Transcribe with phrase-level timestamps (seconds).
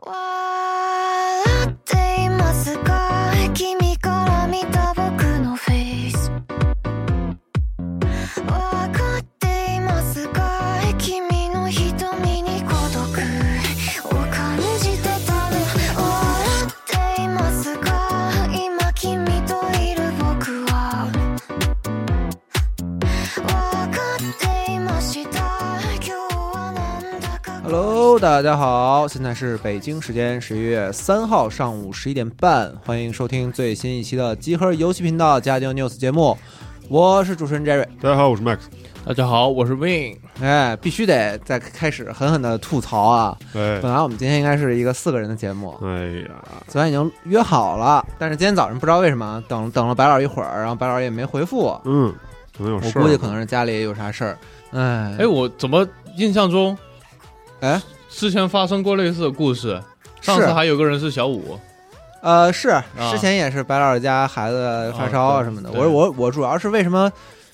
[0.00, 0.41] 笑
[28.22, 36.38] 大家好，现在是北京时间十一月三号上午十一点半，欢迎收听最新一期的集合游戏频道家庭 news 节目，
[36.88, 37.84] 我是主持人 Jerry。
[38.00, 38.58] 大家好，我是 Max。
[39.04, 40.16] 大家好，我是 Win。
[40.40, 43.36] 哎，必须得再开始狠狠的吐槽啊！
[43.54, 45.88] 哎本来我们今天应该是一个四个人的节目，哎
[46.28, 46.30] 呀，
[46.68, 52.14] 昨天已经约好了，但是今天早上不知道为什么等等了白老一会儿，然后白老也没回复我，嗯，
[52.56, 54.38] 可能有我事儿，估计可能是家里有啥事儿。
[54.70, 55.84] 哎哎，我怎么
[56.16, 56.78] 印象中
[57.58, 59.82] 哎，之前发生过类似的故事？
[60.20, 61.58] 上次还有个人是小五，
[62.20, 62.80] 呃，是
[63.10, 65.68] 之前也是白老师家孩子发烧啊啊什么的。
[65.70, 67.10] 对我我我主要是为什么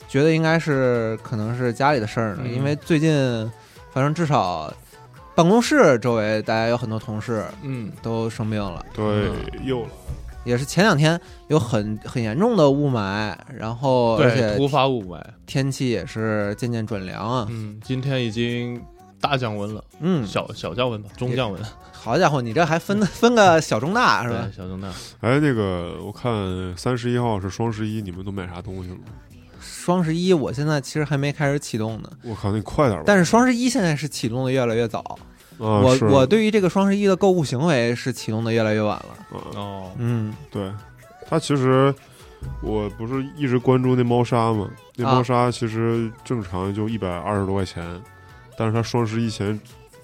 [0.07, 2.43] 觉得应该是可能是家里的事儿呢？
[2.45, 3.51] 嗯因为最近
[3.91, 4.71] 反正至少
[5.35, 9.31] 办公室周围大家有很多同事嗯，都生病了，对，
[9.65, 9.89] 又了，
[10.45, 15.23] 也是前两天有很很严重的雾霾，然后而对，且突发雾霾。
[15.47, 17.47] 天气也是渐渐转凉啊。
[17.49, 18.79] 嗯，今天已经
[19.21, 21.61] 大降温了，嗯，小小降温吧，中降温
[21.93, 24.49] 好家伙，你这还分分个小中大是吧？
[24.57, 24.89] 小中大。
[25.21, 26.33] 哎，那个，我看
[26.77, 29.03] 三十一号是双十一，你们都买啥东西了吗？
[29.61, 33.05] 双十一我现在其实还没开始启动呢，我靠，那你快点吧。
[33.07, 35.01] 但是双十一现在是启动的越来越早。
[35.59, 39.37] 啊，我我对于这个双十一的购物行为是启动的越来越晚了。
[39.37, 40.73] 啊，哦，嗯，对，
[41.29, 41.93] 它其实
[42.63, 44.71] 我不是一直关注那猫砂吗？
[44.95, 47.85] 那啊猫砂其实正常就一百二十多块钱，
[48.57, 49.59] 但是它双十一前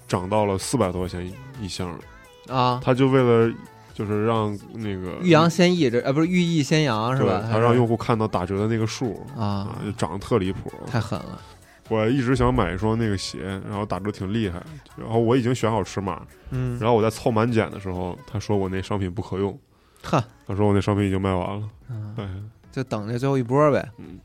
[0.07, 1.97] 涨到了四百多块钱一箱，
[2.47, 3.53] 啊，他就为了
[3.93, 7.41] 就是让那个欲扬先抑，这啊不是欲抑先扬是吧？
[7.41, 9.45] 对，它让用户看到打折的那个数啊。
[9.45, 10.71] 啊，就涨得特离谱。
[10.85, 11.39] 太狠了。
[11.87, 14.61] 我一直想买一双那个鞋，然后打折挺厉害，
[14.97, 19.57] 然后我已经选好尺码，嗯，然后我在凑满减的时候，他说我那商品不可用，
[20.03, 21.69] 呵，他说我那商品已经卖完了。
[21.89, 22.27] 嗯哎，
[22.71, 23.87] 就等这最后一波呗。
[23.99, 24.19] 嗯。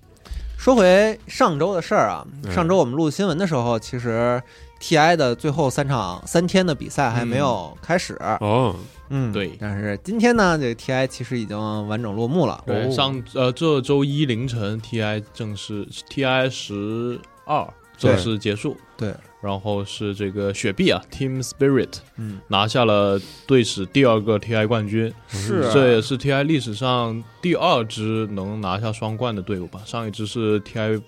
[0.56, 2.53] 说回上周的事儿啊，哎。
[2.53, 4.43] 上周我们录新闻的时候，其实
[4.81, 8.15] TI 的最后三场三天的比赛还没有开始。
[8.41, 8.75] 哦，
[9.11, 12.63] 嗯，对但是今天呢，这个 TI 其实已经完整落幕了。
[12.67, 17.69] 对，哦上呃这周一凌晨，TI 正式 TI 十二
[17.99, 18.77] 正式结束。
[18.97, 25.12] 对，然后是这个雪碧啊，Team Spirit 嗯，拿下了队史第二个 TI 冠军。
[25.29, 29.83] 是啊这也是 TI 历史上第二支能拿下双冠的队伍吧？
[29.85, 31.01] 上一支是 TI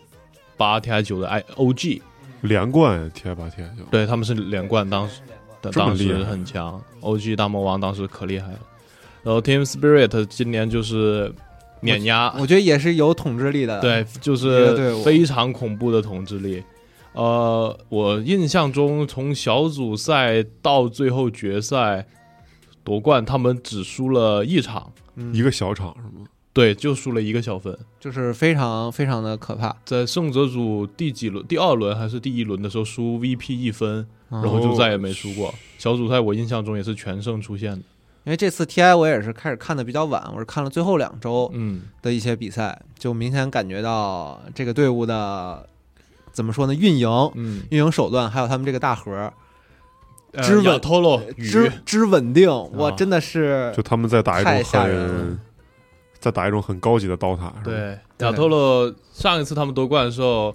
[0.57, 2.01] 八、TI 九的 I OG，
[2.43, 5.21] 连冠 T 八 T 九，对他们是连冠，当时
[5.61, 8.59] 的当时很强，OG 大魔王当时可厉害了。
[9.23, 11.33] 然后 Team Spirit 今年就是
[11.81, 16.63] 碾压，我觉得也是有统治力的。，对，就是非常恐怖的统治力。
[17.13, 22.07] 呃，我印象中从小组赛到最后决赛
[22.83, 26.27] 夺冠，他们只输了一场，嗯一个小场是吗？
[26.53, 27.77] 对，就输了一个小分。
[27.99, 29.75] 就是非常非常的可怕。
[29.85, 31.47] 在胜者组第几轮？
[31.47, 35.55] 第二轮还是第一轮的时候输 VP 一分，然然后就再也没输过。
[35.79, 37.83] 小组赛我印象中也是全胜出现的。
[38.25, 45.67] 因为这次 TI 我也是开始看的比较晚，我是看了最后两周嗯，的一些比赛，就明显感觉到这个队伍的
[46.31, 49.33] 怎么说呢，运营、嗯，运营手段，还有他们这个大核
[50.33, 55.37] 呃之稳亚托洛之，之稳定，哇，啊真的是就他们在打一种太吓人
[56.23, 60.55] 在打一种很高级的刀塔，是吧，对，对亚托洛上一次他们夺冠的时候，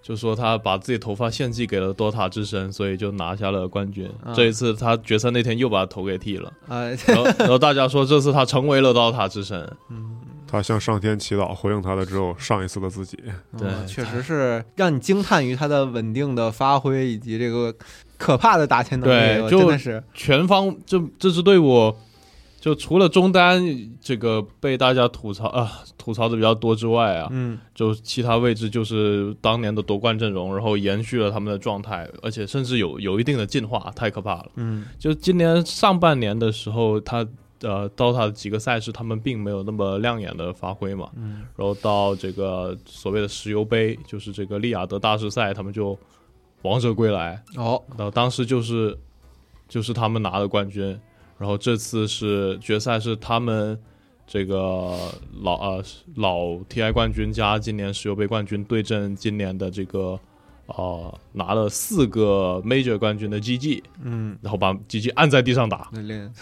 [0.00, 4.08] 就说他把自己头发献祭给了多塔之神，所以就拿下了冠军。
[4.24, 9.68] 啊这一次他决赛那天又把头给剃了，呃，然后 然后大家说这次他成为了刀塔之神。
[9.90, 10.18] 嗯。
[10.52, 13.16] 他向上天祈祷，回应他的只有上一次的自己。
[13.56, 13.68] 对。
[13.68, 17.72] 嗯确实是让你惊叹于他的稳定的发挥以及这个
[18.18, 20.02] 可怕的打钱能力，对就真的是。
[20.12, 21.94] 全方这这支队伍，
[22.60, 23.64] 就除了中单
[24.00, 27.58] 这个被大家吐槽啊吐槽的比较多之外啊，嗯。
[27.74, 34.50] 就其他位置就是当年的夺冠阵容，然后延续了他们的状态，而且甚至有有一定的进化，太可怕了。
[34.56, 34.84] 嗯。
[34.98, 37.26] 就今年上半年的时候，他
[37.62, 41.42] 呃，DOTA 的几个赛事他们并没有那么亮眼的发挥嘛，嗯。
[41.56, 45.98] 然后到这个所谓的石油杯，就是这个利雅得大师赛，他们就
[46.62, 47.82] 王者归来，哦。
[47.96, 48.96] 然后当时就是
[49.68, 50.98] 就是他们拿的冠军，
[51.40, 53.76] 然后这次是决赛是他们
[54.26, 55.10] 这个
[55.40, 55.84] 老呃
[56.16, 60.20] 老 TI 冠军加今年石油杯冠军对阵今年的这个
[60.70, 65.88] 啊、拿了四个 Major 冠军的 GG，嗯，然后把 GG 按在地上打。
[65.92, 66.32] 那练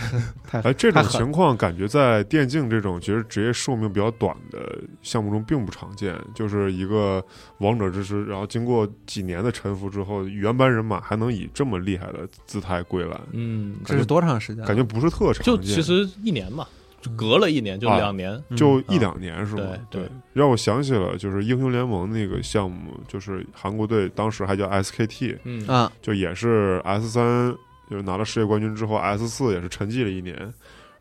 [0.46, 6.14] 太哎，这种情况感觉在电竞这种其实职业寿命比较短的项目中并不常见。
[6.34, 7.24] 就是一个
[7.58, 14.66] 王者之师，然后经过几年的沉浮之后，原班人马还能以这么厉害的姿态归来，嗯，这是多长时间啊？
[14.66, 15.42] 感觉不是特长。
[15.42, 16.66] 就其实一年嘛，
[17.00, 18.32] 就隔了一年，就啊两年。
[18.48, 19.62] 嗯就一两年是吗？
[19.90, 27.54] 对对让我想起了就是英雄联盟那个项目，就是韩国队当时还叫 SKT，嗯啊，就也是 S 三，
[27.90, 30.34] 就是拿了世界冠军之后，S 四也是沉寂了一年，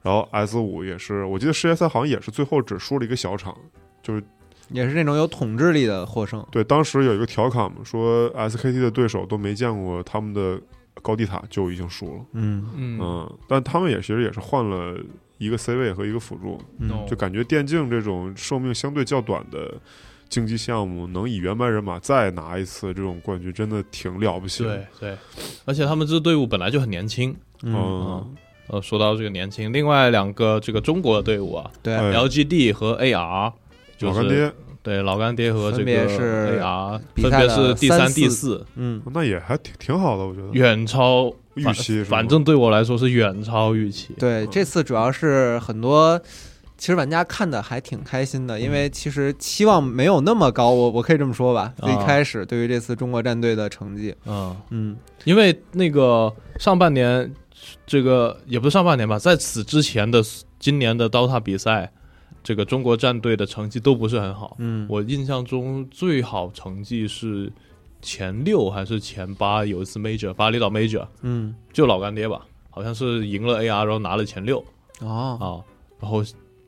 [0.02, 3.56] 然后 S 五也是，我记得世界赛好像也是最后只输了一个小场，
[4.04, 4.24] 就是
[4.70, 6.46] 也是那种有统治力的获胜。
[6.52, 10.60] 对，当时有一个调侃嘛，说 SKT 的对手都没见过他们的
[11.02, 14.98] 高地塔就已经输了，嗯嗯嗯，但他们也其实也是换了
[15.38, 16.60] 一个 C 位和一个辅助，
[17.08, 19.74] 就感觉电竞这种寿命相对较短的
[20.30, 24.76] 竞技项目，能以原班人马再拿一次这种冠军，真的挺了不起的。
[24.76, 25.18] 对对，
[25.66, 27.36] 而且他们这支队伍本来就很年轻。
[27.64, 28.36] 嗯，嗯，
[28.68, 33.54] 呃，说到这个年轻，另外两个这个中国的队伍啊对，哎，LGD 和 AR，
[33.98, 34.54] 就是老干爹，
[34.88, 40.48] 对老干爹和这分别个是 AR 分别是第三、第四，嗯那也还挺挺好的，我觉得。
[40.54, 44.14] 远超预期反正对我来说是远超预期。
[44.18, 46.18] 对，这次主要是很多。
[46.78, 51.74] 其实玩家看的还挺开心的，因嗯为其实期望没有那么高，我我可以这么说吧。
[51.80, 54.96] 啊最开始对于这次中国战队的成绩，嗯，嗯
[55.26, 57.34] 因为那个上半年，
[57.88, 60.24] 这个也不是上半年吧，在此之前的
[60.60, 61.92] 今年的 DOTA 比赛，
[62.48, 64.56] 这个中国战队的成绩都不是很好。
[64.60, 67.52] 嗯，我印象中最好成绩是
[68.02, 71.54] 前六还是前八，有一次 Major 巴厘岛 Major 嗯。
[71.74, 74.64] 就老干爹吧，好像是赢了 AR，然后拿了前六。
[75.02, 75.38] 哦。
[75.42, 75.46] 啊，
[76.00, 76.24] 然后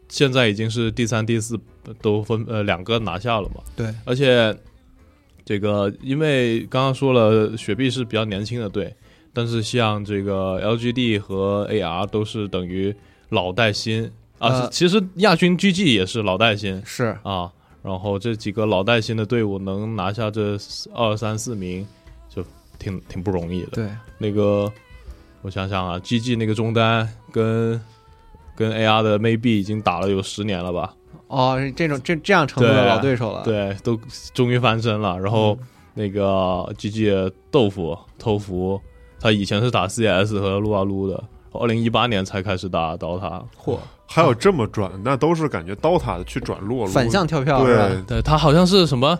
[0.10, 1.58] 现在已经是第三、第四
[2.02, 4.54] 都分呃两个拿下了嘛，对，而且
[5.46, 8.94] 这个因为刚刚说了雪碧是比较年轻的队，
[9.32, 12.94] 但是像这个 LGD 和 AR 都是等于
[13.30, 17.52] 老带新啊，其实亚军 GG 也是老带新是啊，
[17.84, 20.58] 然后这几个老带新的队伍能拿下这
[20.94, 21.86] 二三四名，
[22.30, 22.44] 就
[22.78, 23.70] 挺挺不容易的。
[23.74, 24.72] 对，那个
[25.42, 27.80] 我想想啊，GG 那个中单跟
[28.56, 30.94] 跟 AR 的 Maybe 已经打了有十年了吧？
[31.28, 34.00] 哦，这种这这样程度的老对手了，，对，都
[34.34, 35.20] 终于翻身了。
[35.20, 38.80] 然后嗯那个 GG 豆腐偷福，
[39.20, 41.22] 他以前是打 CS 和撸啊撸的，
[41.52, 43.44] 二零一八年才开始打 DOTA。
[43.62, 43.78] 嚯，
[44.12, 47.88] 还有这么转，那都是感觉刀塔的去转落落反向跳票是吧？
[47.88, 49.18] 对，对他好像是什么，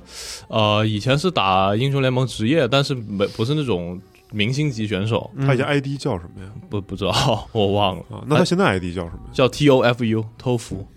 [0.50, 4.02] 呃，以前是打英雄联盟职业，但是没不是那种
[4.32, 6.50] 明星级选手，嗯他以前 ID 叫什么呀？
[6.70, 10.88] 不不知道， 我忘了，啊，那他现在 ID 叫什么叫 TOFU 偷福。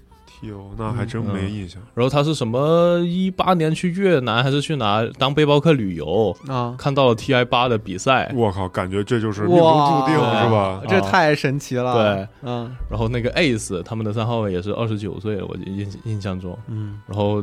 [0.43, 1.81] ？T O，那还真没印象。
[1.95, 10.83] 然后他是什么一八年去越南还是去哪当背包客旅游，啊，看到了 TI 八的比赛，我靠，感觉这就是命中注定是吧？
[10.89, 16.59] 这太神奇了，对，嗯然后那个 Ace 他们的三号位也是二十九岁了，我印印象中。
[16.67, 17.43] 嗯，然后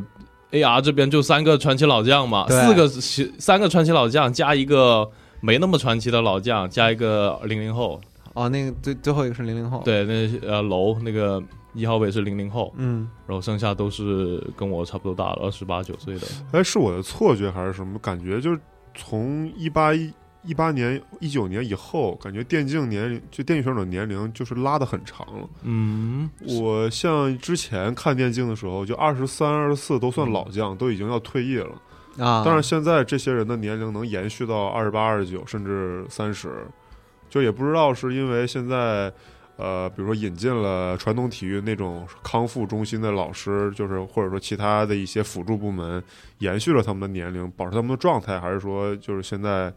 [0.52, 5.08] AR 这边就三个传奇老将嘛，四个三个传奇老将加一个
[5.40, 7.98] 没那么传奇的老将，加一个零零后。
[8.34, 11.42] 哦，那个最最后一个是零零后，，对，那呃楼那个
[11.74, 16.26] 一号位是零零后，嗯，然后剩下都是跟我差不多大了，二十八九岁的。
[16.52, 17.98] 哎，是我的错觉还是什么？
[17.98, 18.60] 感觉就是
[18.94, 20.12] 从一八一
[20.42, 25.48] 一八年、一九年以后，感觉电竞年龄就电竞选手年龄就是拉的很长了。
[25.64, 31.70] 嗯，我像之前看电竞的时候，就二十三、二十四都算老将，都已经要退役了。
[32.18, 36.66] 啊，但是现在这些人的年龄能延续到二十八、二十九，甚至三十，
[37.30, 39.10] 就也不知道是因为现在，
[39.56, 46.02] 呃，比如说引进了传统体育那种康复中心的老师，就是或者说其他的一些辅助部门，
[46.38, 49.72] 延续了他们的年龄，保持他们的状态，还是说就是现在，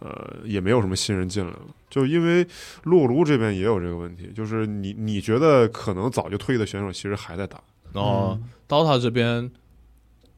[0.00, 1.60] 呃，也没有什么新人进来了。
[1.88, 2.46] 就因为
[2.84, 7.58] 撸撸这边也有这个问题，就是你你觉得可能早就退役的选手，其实还在打。
[7.92, 9.50] 然后嗯 DOTA 这边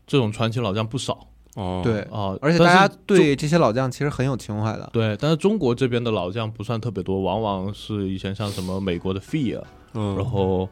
[0.07, 9.63] 这种传奇老将不少哦，对，啊，而且大家对这些老将其实很有情怀的，对，但是中国这边的老将不算特别多，往往是以前像什么美国的 Fear，
[9.95, 10.69] 嗯，然后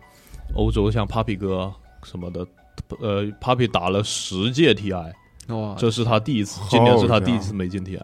[0.57, 1.73] 欧洲像 Papi 哥
[2.03, 2.47] 什么的，
[3.01, 5.13] 呃，Papi 打了十届 TI，
[5.49, 8.01] 哇，这是他第一次，今年是他第一次没进 TI，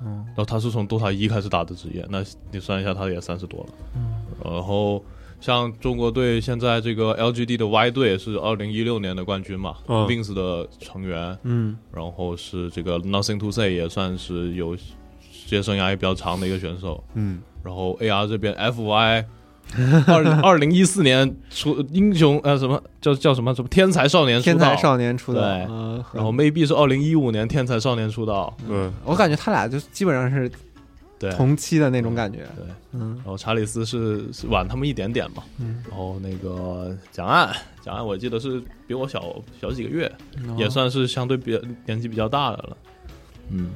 [0.00, 0.24] 嗯。
[0.28, 3.66] 然后他是从 DOTA 一开始打的职业，那你算一下，他也三十多了。
[3.96, 4.14] 嗯。
[4.44, 5.02] 然后
[5.40, 10.04] 像中国队现在这个 LGD 的 Y 队是二零一六年的冠军嘛、嗯。
[10.06, 11.76] W i n s 的成员，嗯。
[11.92, 17.02] 然后是这个 Nothing to Say 也算是有职业生涯也比较长的一个选手。
[17.14, 19.24] 嗯，然后 AR 这边 FY
[20.06, 24.58] 二零 二零一四年出英雄呃什么叫叫什么什么天才少年出道。
[24.58, 25.66] 天才少年出道，对。
[25.70, 30.50] 嗯然后 maybe 是二零一五年天才少年出道，嗯，我感觉他俩就基本上是
[31.20, 33.14] 对，同期的那种感觉，对，嗯。
[33.16, 40.10] 然后查理斯是是晚他们一点点嘛，嗯，然后那个蒋岸，蒋岸我记得是比我小小几个月，
[40.48, 40.56] 哦。
[40.58, 42.76] 也算是相对比较年纪比较大的了，
[43.50, 43.68] 嗯，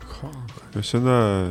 [0.00, 1.48] 靠，感觉现在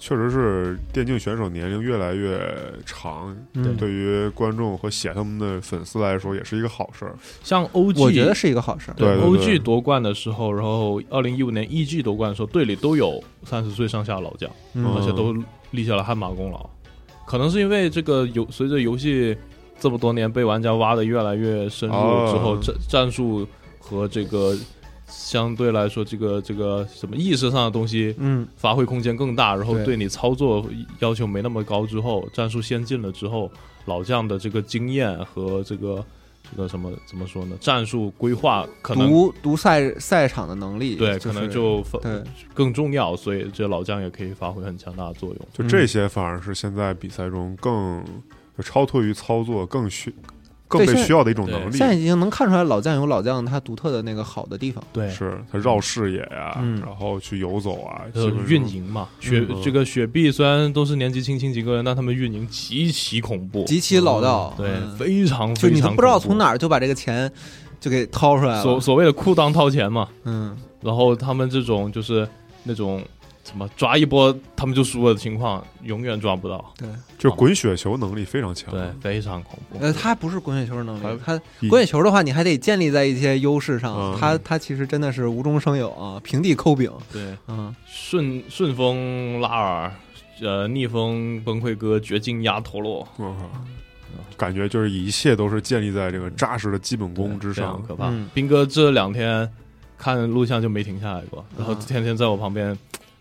[0.00, 2.40] 确实是电竞选手年龄越来越
[2.86, 7.14] 长，嗯对于观众和喜爱他们的粉丝来说，也是一个好事儿。
[7.42, 15.34] 像 OG，我觉得是一个好事儿，对对 OG 夺冠的时候，然后二零一五年 EG 夺冠的时候，队里都有三十岁上下老将，嗯而且都
[15.72, 16.68] 立下了汗马功劳。
[17.26, 19.36] 可能是因为这个游随着游戏
[19.78, 23.46] 这么多年被玩家挖的越来越深入哦之后，战战术
[23.78, 24.56] 和这个
[25.08, 30.64] 相对来说这个这个什么意识上的东西嗯发挥空间更大，然后对对你操作
[31.00, 33.50] 要求没那么高之后，战术先进了之后，
[33.86, 36.04] 老将的这个经验和这个
[36.50, 37.56] 这个什么怎么说呢？
[37.60, 41.84] 战术规划可能读读赛赛场的能力，对，是可能就
[42.54, 45.38] 更重要，所以这老将也可以发挥很强大的作用。
[45.52, 48.04] 就这些，反而是现在比赛中更
[48.56, 50.14] 就超脱于操作，更需
[50.68, 51.76] 更被需要的一种能力。
[51.76, 51.88] 现。
[51.88, 56.80] 在已经能看出来老将有老将他独特的那个好的地方，对，是他绕视野呀、嗯。
[56.80, 58.46] 然后去游走啊，呃基本上。
[58.46, 64.96] 运营嘛，雪、嗯这个雪碧虽然都是年纪轻轻几个人，但他们运营极其恐怖，极其老道，对，嗯。
[64.96, 67.30] 非常就非常你都不知道从哪儿就把这个钱
[67.80, 72.28] 就给掏出来了，所所谓的裤裆掏钱嘛，嗯，然后他们这种就是
[72.64, 73.02] 那种
[73.48, 76.86] 什么抓一波他们就输了的情况，永远抓不到，对，
[77.16, 78.70] 就滚雪球能力非常强。
[78.70, 79.78] 对，非常恐怖。
[79.80, 81.40] 呃，他不是滚雪球能力，他
[81.70, 84.16] 滚雪球的话，你还得建立在一些优势上，嗯。
[84.20, 89.92] 他他其实真的是无中生有啊，平地抠饼，对，嗯，顺顺风拉尔，
[90.42, 93.08] 呃，逆风崩溃哥，绝境压陀螺，
[94.36, 97.82] 感觉就是一切都是建立在这个扎实的基本功之上。
[97.88, 98.08] 可怕。
[98.10, 98.28] 嗯。
[98.34, 99.50] 斌哥这两天
[99.96, 101.78] 看录像就没停下来过，然后啊。
[101.86, 102.76] 天天在我旁边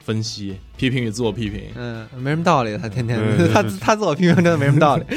[0.08, 1.64] 分析、批评与自我批评。
[1.76, 3.20] 嗯，没什么道理，他天天
[3.54, 5.04] 他他自我批评真的没什么道理。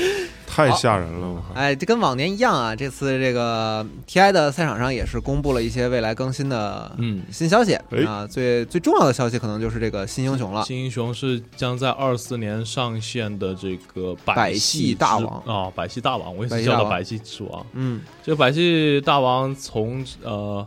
[0.52, 1.54] 太吓人了，我靠！
[1.54, 10.64] 哎，这跟往年一样啊，这次这个 TI 的赛场上也是公布了一些未来更新的嗯，新消息、哎啊，最最重要的消息可能就是这个新英雄了。
[10.64, 17.64] 新英雄是将在二四年上线的这个百戏戏大王啊、百戏大王，我也是叫他百戏之王。
[17.74, 20.66] 嗯，这个百戏大王从呃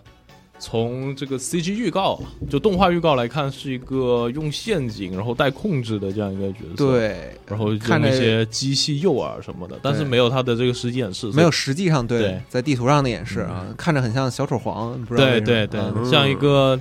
[0.59, 6.91] 从这个 CG 预告就动画预告来看，是一个用陷阱然后带控制的这样一个角色。。
[6.91, 12.41] 对，然后看着用一些机器诱饵什么的，但是没有他的这个实际演示，没有实际上对对。
[12.47, 16.09] 在地图上的演示啊，看着很像小丑皇，不知道对对对，嗯。
[16.09, 16.79] 像一个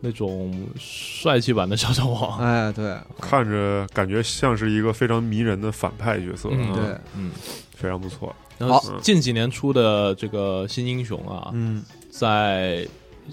[0.00, 2.38] 那种帅气版的小丑王。
[2.40, 6.84] 哎对，看着感觉像是一个非常迷人的反派角色，嗯对，
[7.16, 7.30] 嗯，
[7.74, 8.34] 非常不错。
[8.56, 11.84] 然后近几年出的这个新英雄啊，嗯。
[12.10, 12.84] 在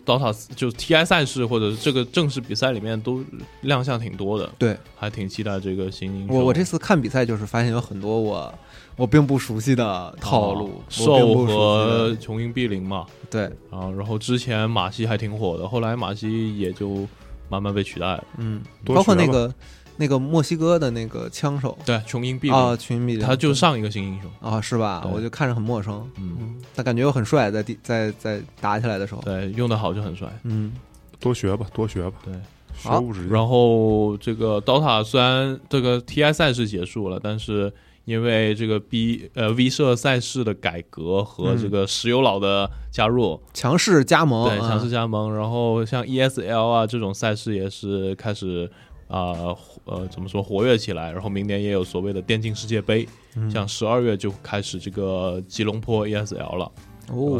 [0.06, 3.24] DOTA 就 TI 赛事或者是这个正式比赛里面都
[3.62, 6.36] 亮相挺多的，对还挺期待这个新英雄。
[6.36, 8.54] 我我这次看比赛就是发现有很多我
[8.96, 17.08] 我并不熟悉的套路，兽和琼英碧灵嘛，对，啊，然后之前马西还挺火的，后来马西也就
[17.50, 18.24] 慢慢被取代了。
[18.38, 19.54] 嗯，包括那个
[19.98, 21.78] 那个墨西哥的那个枪手。
[21.86, 24.32] 对，琼英毕啊，琼英毕他就上一个新英雄。
[24.40, 25.06] 啊是吧？
[25.12, 30.28] 我就看着很陌生，嗯，嗯，他感觉又很帅，在地在在打起来的时候，对，用的好就很帅。
[30.44, 30.74] 嗯，
[31.20, 32.34] 多学吧，多学吧，对。
[33.30, 37.74] 然后这个 DOTA 虽然这个 TI 赛事结束了，但是
[38.06, 41.58] 因为这个 B 呃 V 社赛事的改革和嗯。
[41.60, 44.90] 这个石油佬的加入，强势加盟，对强势嗯。
[44.92, 48.70] 加盟，然后像 ESL 啊这种赛事也是开始
[49.08, 56.72] 啊呃怎么说活跃起来，然后明年也有所谓的电竞世界杯，嗯像十二月就开始这个吉隆坡 ESL 了。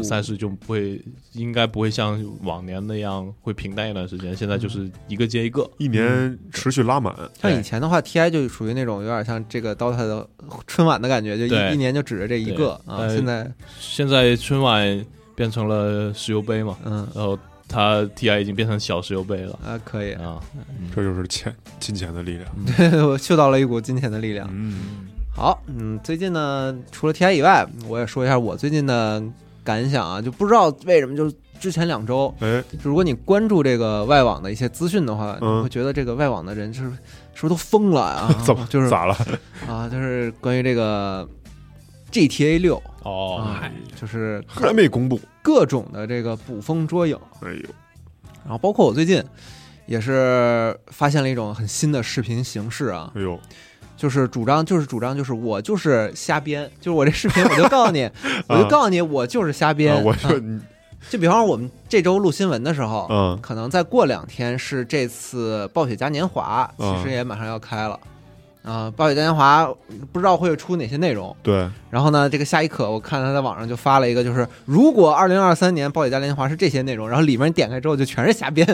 [0.02, 0.98] 赛事就不会，
[1.34, 4.34] 应该不会像往年那样会平淡一段时间。
[4.34, 10.26] 现在就是一个接一个，一年持续拉满，像以前的话，TI 就属于那种有点像这个 DOTA 的
[10.66, 13.06] 春晚的感觉，就一一年就指着这一个啊。
[13.10, 20.40] 现在，现在春晚变成了石油杯嘛，嗯然后它 TI 已经变成小石油杯了啊，可以，啊。
[20.94, 22.48] 这就是钱金钱的力量。
[23.06, 24.48] 我嗅到了一股金钱的力量。
[24.50, 29.22] 嗯，好，嗯，最近呢，除了 TI 以外，我也说一下我最近的
[29.62, 36.84] 感想啊，就不知道为什么，就是之前两周，哎，如果你关注这个外网的一些资讯的话，嗯你会觉得这个外网的人是
[37.34, 38.34] 是不是都疯了啊？
[38.46, 39.14] 怎么就是咋了？
[39.68, 41.28] 啊，就是关于这个
[42.10, 45.20] GTA 六哦，啊，就是还没公布。
[45.42, 47.68] 各种的这个捕风捉影，哎呦，
[48.44, 49.22] 然后包括我最近
[49.86, 53.38] 也是发现了一种很新的视频形式啊，哎呦，
[53.96, 58.10] 就是主张就是主张就是我就是瞎编，就是我这视频我就告诉你，
[58.48, 59.94] 我就告诉你我就是瞎编。
[59.94, 60.60] 啊我就嗯
[61.08, 67.98] 就比方说我们这周录新闻的时候，嗯可能再过两天是这次暴雪嘉年华，其嗯实也马上要开了。
[68.68, 69.66] 啊、暴雪嘉年华
[70.12, 71.34] 不知道会出哪些内容。
[71.42, 78.66] 对然后呢，这个夏一可我看他在网上就发了一个，就是如果二零二三年暴雪嘉年华是这些内容，然后里面点开之后就全是瞎编，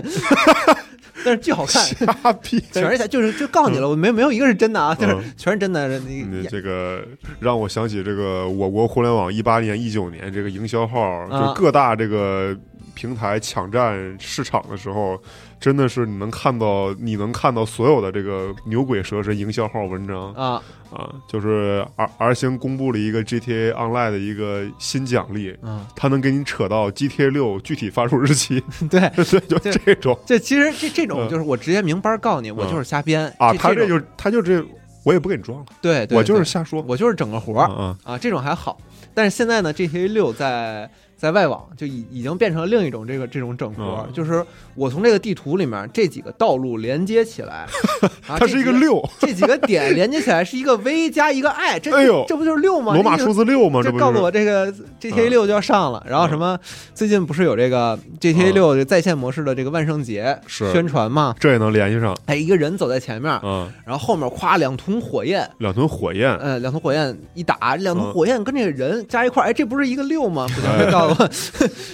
[1.24, 5.98] 但是巨好看，瞎编，全是瞎，就是就告诉你了，我没没有一个是真的啊，就是嗯全是真的。
[6.00, 7.04] 你你这个
[7.38, 12.56] 让我想起这个我国互联网一八年、一九年这个营销号，啊就各大这个
[12.94, 15.16] 平台抢占市场的时候，
[15.64, 20.30] 真的是你能看到，你能看到所有的这个牛鬼蛇神营销号文章。
[20.34, 30.18] 啊，啊，就是 R R 星公布了一个 GTA Online 的一个新奖励，嗯，它能给你扯到 GTA 六具体发售日期， 对， 对，就这这种。
[30.26, 31.28] 这其实这这种嗯。
[31.30, 34.62] 就是我直接明白告诉你，我就是瞎编啊，他这就他就这，
[35.02, 38.78] 我也不给你装了，对，对我就是瞎说，我就是整个活儿啊啊，这种还好。
[39.14, 40.90] 但是现在呢，GTA 六在
[41.24, 47.66] 在外网就已已经变成了另一种这个这种整合，嗯就是我从这个地图里面这几个道路连接起来，
[48.28, 52.92] 啊、它是一个这几六，这几个点连接起来是一个 V 加一个 I，这哎呦这不就是六吗？
[52.92, 53.80] 罗马这数字六吗？
[53.82, 56.58] 这不告诉我这个 GTA 嗯六就要上了，然后什么
[56.92, 61.34] 最近不是有这个 GTA 六在线模式的这个万圣节嗯是宣传吗？
[61.40, 70.46] 这也能联系上哎，一个人走在前面，嗯，然后后面夸两团火焰，两团火焰，呃，两团火焰一打，两桶嗯火焰跟这个人加一块儿，哎，这不是一个六吗？
[70.54, 71.30] 不行，会告诉我，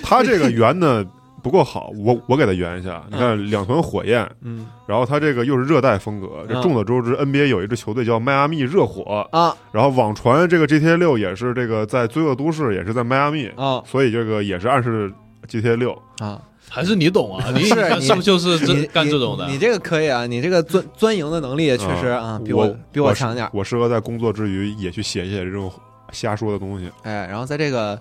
[0.03, 1.05] 它这个圆呢
[1.43, 3.03] 不够好，我我给他圆一下。
[3.11, 6.45] 你看两团火焰，嗯然后他这个又是热带风格。
[6.49, 15.13] 这嗯众所周知，NBA 有一支球队叫迈阿密热火，啊然后网传这个 GTA 六也是这个在罪恶都市，也是在迈阿密，啊所以这个也是暗示
[15.49, 15.97] GTA 六。
[16.19, 16.41] 啊！
[16.69, 17.47] 还是你懂啊？
[17.57, 19.55] 你是是不是就是这干这种的你？
[19.55, 23.51] 你这个可以啊，你这个钻钻营的能力确实啊，比我比我强点儿。
[23.53, 25.73] 我适合在工作之余也去写一写这种
[26.13, 26.89] 瞎说的东西。
[27.03, 27.99] 哎，然后在这个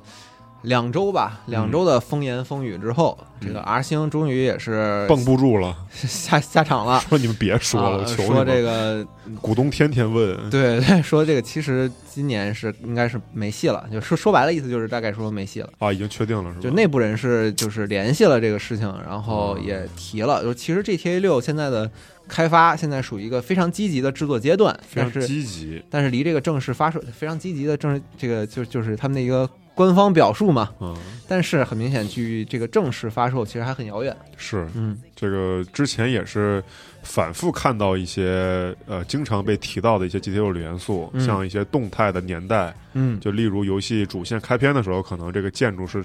[0.63, 7.00] 两周吧，两周的风言风语之后，这个 R 星终于也是绷不住了， 下下场了。
[7.08, 8.44] 说你们别说了，啊求说。
[8.44, 9.06] 这个，
[9.42, 15.69] 股东天天问，对 对，说这个其实今年是应该是没戏了，就说说白了意思就是大概说没戏了。
[15.80, 16.62] 啊，已经确定了是吧？
[16.62, 21.89] 就内部人士就是联系了这个事情，然后也提了，就其实 GTA 六现在的
[22.28, 25.82] 开发现在属于一个非常积极的制作阶段，非常积极。
[25.89, 30.94] 但是离这个正式发售非常积极的正式这个就就是他们的一个官方表述嘛，嗯，
[31.26, 34.13] 但是很明显距这个正式发售其实还很遥远。
[34.36, 36.62] 是嗯这个之前也是
[37.02, 46.04] 反复看到一些呃经常被提到的一些 GTA 六的元素，嗯像一些动态的年代，嗯，就例如游戏主线开篇的时候，可能这个建筑是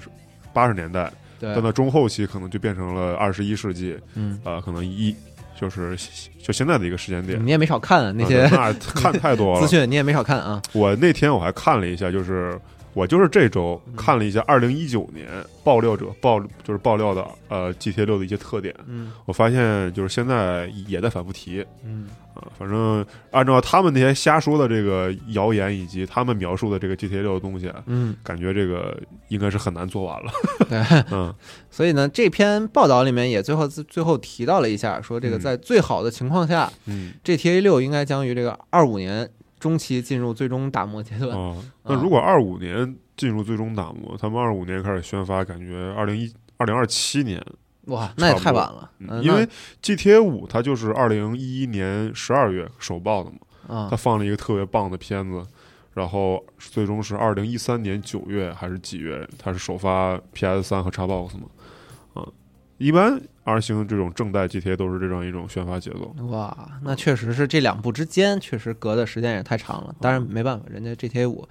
[0.53, 5.13] 八十年代，对但，到中后期可能就变成了二十一世纪，嗯，呃，可能一
[5.59, 5.97] 就是
[6.41, 7.45] 就现在的一个时间点。
[7.45, 9.67] 你也没少看啊那啊些那看太多了 资。
[9.67, 10.61] 讯，你也没少看啊。
[10.71, 12.57] 我那天我还看了一下，就是
[12.95, 13.95] 我就是这周嗯。
[13.95, 15.27] 看了一下二零一九年
[15.63, 19.11] 爆料者爆就是爆料的呃 GTA 六的一些特点，嗯。
[19.25, 21.63] 我发现就是现在也在反复提。
[21.83, 22.07] 嗯。
[22.33, 22.41] 啊。
[22.57, 30.31] 反正按照他们那些瞎说的这个谣言以及他们描述的这个 GTA 六的东西啊，嗯，感觉这个应该是很难做完了。
[30.69, 30.79] 对。
[31.11, 31.33] 嗯。
[31.69, 35.39] 所以呢，这篇报道里面也最后最后提到了一下，说这个嗯。
[35.39, 37.13] 在最好的情况下、嗯。
[37.23, 39.29] G t a 六应该将于这个二五年
[39.65, 41.31] 中期进入最终打磨阶段。
[41.31, 47.43] 哦，那如果二五年进入最终打磨，他们二五年开始宣发，感觉二零一二零二七年，
[47.85, 48.91] 哇，那也太晚了，
[49.23, 49.47] 因为
[49.81, 55.43] GTA 五它就是二零一一年十二月首曝的嘛，它放了一个特别棒的片子，
[55.95, 61.64] 然后最终是二零一三年九月还是几月，它是首发 PS 三和 Xbox 嘛，啊，
[62.77, 69.95] 一般 R 星这种正代 GTA 都是这样一种宣发节奏，哇，那确实是这两部之间确实隔的时间也太长了。
[70.01, 71.47] 当然没办法，人家 GTA 五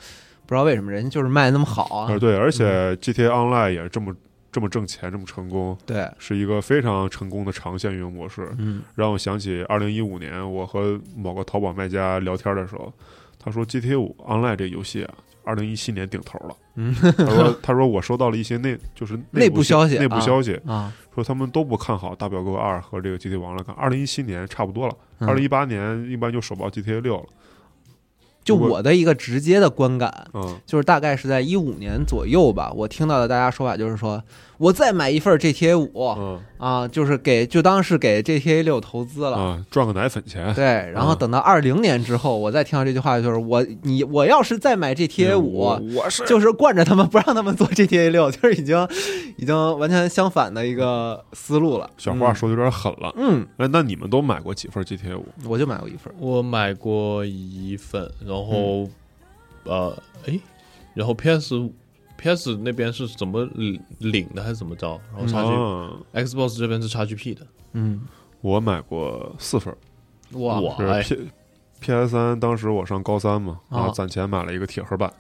[0.47, 2.19] 不知道为什么人家就是卖那么好啊呃，。
[2.19, 4.15] 对，而且 GTA Online 也这么
[4.53, 8.53] 这么挣钱，这么成功，对，是一个非常成功的长线运营模式。
[8.59, 12.93] 嗯让我想起二零一五年我和某个淘宝卖家聊天的时候，
[13.39, 16.57] 他说 GTA 五 Online 这游戏啊，二零一七年顶头了。
[16.77, 16.95] 嗯。
[16.95, 25.29] 他说 他说我收到了一些内就是内部部消息内部啊消息啊，说他们都不看好大表哥二和这个 GTA 五 Online，二零一七年差不多了，嗯。
[25.29, 27.25] 二零一八年一般就首爆 GTA 六了。
[28.45, 30.61] 就我的一个直接的观感，嗯。
[30.67, 34.23] 就是大概是在一五年左右吧，我听到的大家说法就是说，
[34.59, 39.37] 我再买一份 GTA 五嗯啊，就是给就当是给 GTA 六投资了。
[39.37, 40.55] 啊，赚个奶粉钱。
[40.55, 40.65] 对，
[40.95, 48.89] 然后嗯等到二零年之后，我再听到这句话，就是我你我要是再买 GTA 五，我我是就是惯着他们不让他们做 GTA 六， 就是已经
[49.37, 51.91] 已经完全相反的一个思路了。
[51.99, 53.13] 小话说的有点狠了。
[53.17, 55.27] 嗯，哎，那你们都买过几份 GTA 五？
[55.39, 56.13] 嗯，我就买过一份。
[56.19, 58.89] 我买过一份，然后、
[59.65, 60.39] 呃，哎，
[60.95, 61.55] 然后 PS
[62.25, 64.99] PS 那边是怎么领领的还是怎么着？
[65.15, 68.01] 然后，Xbox 这边是 XGP 的，嗯，
[68.41, 69.77] 我买过四份，
[70.33, 71.03] 哇哇哎。
[71.03, 71.31] 是 P
[71.81, 75.13] P S 三，当时我上高三嘛，然后哦攒钱买了一个铁盒版。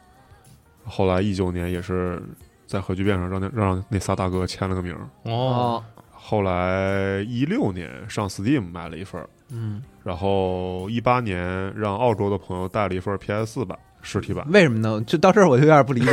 [0.86, 2.22] 后来一九年也是
[2.66, 15.02] 在核聚变上让那让那仨大哥签了个名哦，后来一六年上 Steam 买了一份儿，嗯，然后一八年让澳洲的朋友带了一份 PS 四版实体版，为什么呢？
[15.06, 16.10] 就到这儿我就有点不理解。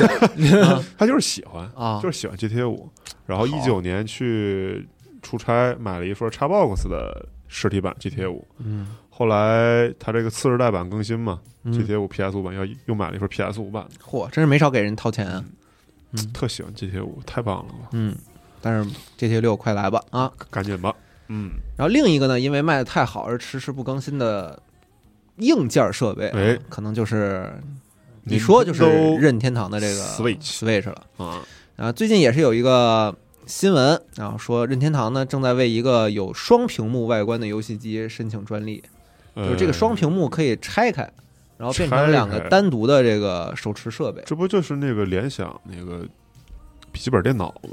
[0.61, 2.89] 啊 他就是喜欢，啊，就是喜欢 GTA 五。
[3.27, 4.87] 然后一九年去
[5.21, 8.95] 出差买了一份 Xbox 的实体版 GTA 五，嗯。
[9.09, 11.71] 后来他这个次世代版更新嘛、嗯。
[11.73, 15.43] G t a 五 PS 五版要又买了一份 PS 五版，嚯，真是没少给人掏钱啊。
[16.33, 17.89] 特喜欢 GTA 五，太棒了吧！
[17.91, 18.15] 嗯，
[18.61, 20.29] 但是 GTA 六快来吧啊！
[20.49, 20.93] 赶紧吧，
[21.29, 24.61] 嗯，然后另一个呢，因为卖的太好而迟迟不更新的
[25.37, 26.59] 硬件设备啊，哎。
[26.69, 27.53] 可能就是
[28.23, 28.83] 你说就是
[29.17, 31.03] 任天堂的这个 Switch Switch 了。
[31.17, 31.41] 啊，
[31.77, 33.15] 啊，最近也是有一个
[33.45, 38.83] 新闻然后，说任天堂呢正在为一个有双屏幕外观的游戏机申请专利，
[39.35, 41.11] 就是这个双屏幕可以拆开，
[41.57, 44.21] 然后变成两个单独的这个手持设备。
[44.25, 46.05] 这不就是那个联想那个
[46.91, 47.69] 笔记本电脑吗？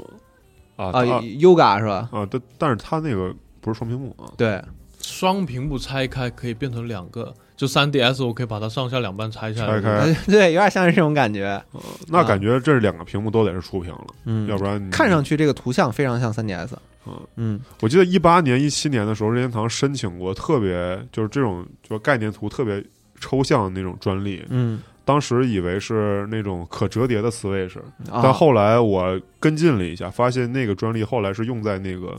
[0.75, 2.09] 啊啊它，Yoga 是吧？
[2.11, 4.63] 啊，但但是它那个不是双屏幕啊，对，
[5.01, 10.13] 双屏幕拆开可以变成两个，就三 DS 我可以把它上下两半拆下来，拆开。
[10.31, 11.61] 对，有点像是这种感觉。
[12.07, 16.69] 那感觉这两个屏幕都得是触屏了，嗯，要不然你看上去这个图像非常像 3DS。
[17.05, 17.61] 嗯嗯。
[17.81, 22.81] 我记得一八年、一七年的时候，任天堂申请过特别就是这种就是概念图特别
[23.19, 27.77] 抽象的那种专利，嗯，当时以为是那种可折叠的 Switch，、
[28.09, 32.17] 啊但后来我跟进了一下，发现那个专利后来是用在那个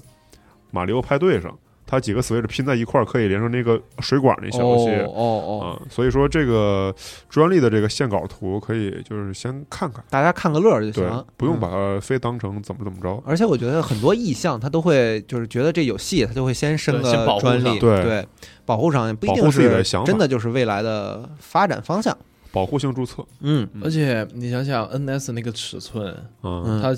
[0.71, 1.57] 马里奥派对上，
[1.91, 4.91] 它几个 Switch 拼在一块儿可以连成那个水管那小游戏。
[4.91, 6.95] 哦哦哦，啊，所以说这个
[7.29, 13.21] 专利的这个线稿图可以就是先看看，大家看个乐儿就行，，嗯不用把它非当成怎么怎么着。
[13.27, 18.05] 而且我觉得很多意向，他都会就是觉得这有戏，他就会先申个专利，对。
[18.05, 18.29] 对
[18.65, 22.17] 保护上也不一定是真的就是未来的发展方向。
[22.53, 23.69] 保护性注册，嗯。
[23.75, 26.97] 嗯而且你想想 NS 那个尺寸，嗯，嗯，它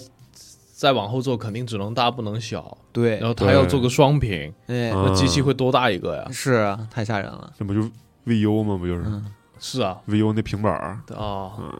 [0.82, 6.26] 再往后做肯定只能大不能小，对然，后他要做个双屏，那机器会多大一个呀？
[6.32, 7.52] 是啊，太吓人了。
[7.56, 7.82] 这不就
[8.26, 8.76] VU 吗？
[8.76, 9.24] 不就是、嗯，
[9.60, 10.98] 是啊，VU 那平板儿？
[11.14, 11.72] 啊，嗯，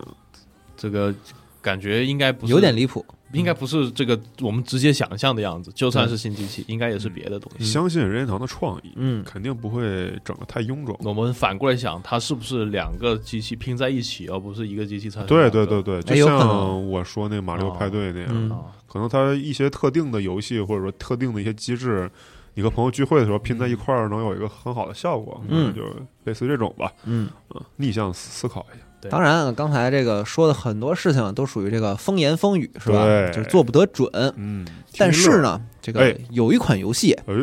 [0.77, 1.13] 这个
[1.61, 3.05] 感觉应该不是有点离谱。
[3.33, 7.65] 应该不是这个我们直接想象的样子，就算是新机器，应该也是别的东西。
[7.65, 9.83] 相信任天堂的创意，嗯，肯定不会
[10.25, 10.97] 整的太臃肿。
[11.01, 15.51] 我们反过来想，它是不是两个机器拼在一起，而不是一个机器产生对？
[15.51, 22.11] 对对对，就像我说那马里奥派对那样，可能它一些特定的游戏或者说特定的一些机制，
[22.55, 25.43] 你和朋友聚会的时候拼在一块儿，能有一个很好的效果。
[25.49, 25.83] 嗯就
[26.25, 28.85] 类似这种吧，嗯，嗯，逆向思思考一下。
[29.03, 29.11] 对。
[29.11, 33.05] 当然，刚才这个说的很多事情都属于这个风言风语，是吧？
[33.05, 33.31] 对。
[33.33, 34.09] 就是做不得准。
[34.37, 34.65] 嗯，
[34.97, 36.17] 但是，呢，这个哎。
[36.31, 37.35] 有一款游戏哎，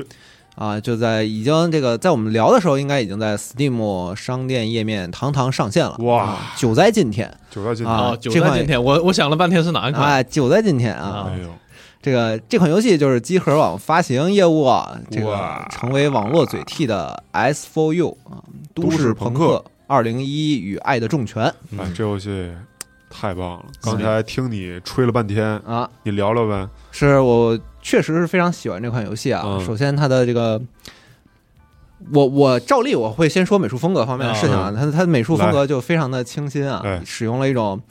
[0.56, 5.96] 啊，就在已经这个在我们聊的时候，应该已经在 Steam 商店页面堂堂上线了。
[6.00, 6.24] 哇。
[6.24, 7.30] 啊久在今天。
[7.52, 10.10] 就在今天，啊哦，九这款在今天，我我想了半天是哪一款？
[10.10, 11.04] 哎，久在今天啊！
[11.04, 11.50] 啊哎呦，
[12.02, 18.44] 这个这款游戏就是集合网发行业务啊，这个成为网络嘴替的 S4U 啊，
[18.74, 22.48] 都市朋都市朋克二零一与爱的重拳哎，嗯这游戏
[23.10, 23.66] 太棒了！
[23.82, 26.70] 刚才听你吹了半天，啊，你聊聊呗。
[26.92, 29.42] 是我确实是非常喜欢这款游戏啊。
[29.44, 30.62] 嗯首先，它的这个，
[32.14, 34.70] 我我照例我会先说美术风格方面的事情啊。
[34.72, 37.82] 嗯它它的美术风格就非常的清新啊哎，使用了一种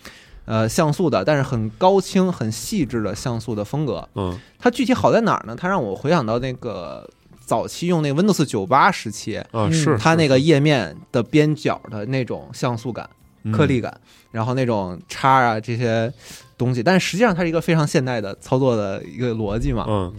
[0.45, 4.09] 呃像素的，但是很高清、很细致的像素的风格。
[4.15, 5.57] 嗯它具体好在哪儿呢？
[5.57, 7.09] 它让我回想到那个
[7.49, 9.73] 早期用那个 Windows 九八时期，啊，嗯。
[9.73, 13.09] 是它那个页面的边角的那种像素感、
[13.45, 13.53] 嗯。
[13.53, 13.99] 颗粒感，
[14.31, 16.13] 然后那种叉啊这些
[16.59, 20.15] 东西，但是实际上它是一个非常现代的操作的一个逻辑嘛，嗯。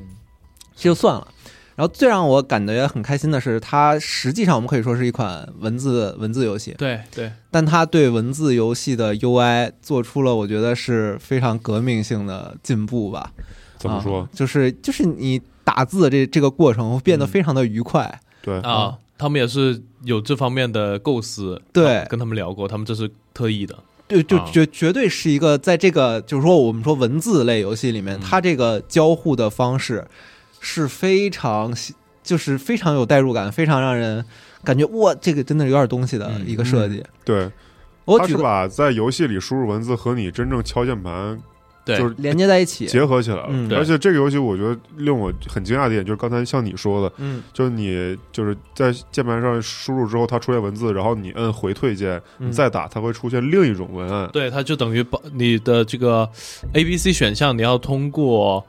[0.76, 1.28] 这就算了。
[1.76, 13.32] 然后最让我感觉很开心的是，它实际上我们可以说是一款文字文字游戏，对对，但它对文字游戏的 UI 做出了我觉得是非常革命性的进步吧。
[13.78, 14.22] 怎么说？
[14.22, 14.30] 啊？
[14.34, 17.28] 就是就是你打字这这个过程变得嗯。
[17.28, 18.20] 非常的愉快。
[18.42, 21.98] 对，啊，他们也是有这方面的构思，对。
[21.98, 23.78] 啊跟他们聊过，他们这是特意的，
[24.08, 24.50] 对，就啊。
[24.52, 28.22] 绝绝对是一个在这个就是说我们说文字类游戏里面，嗯。
[28.22, 30.08] 它这个交互的方式
[30.60, 31.72] 是非常
[32.24, 34.26] 就是非常有代入感，非常让人
[34.64, 37.04] 感觉哇，这个真的有点东西的嗯一个设计。
[37.24, 37.52] 对，
[38.06, 41.40] 我举个把在游戏里输入文字和你真正敲键盘
[41.90, 43.48] 对，就是连接在一起，结合起来了。
[43.50, 54.30] 嗯而且这个游戏我觉得令我很惊讶的一点就是刚才像你说的，嗯就是你就是在键盘上输入之后，它出现文字，然后你摁回退键，嗯你再打，它会出现另一种文案。
[54.32, 56.30] 对，它就等于把你的这个
[56.74, 58.66] A、B、C 选项，你要通过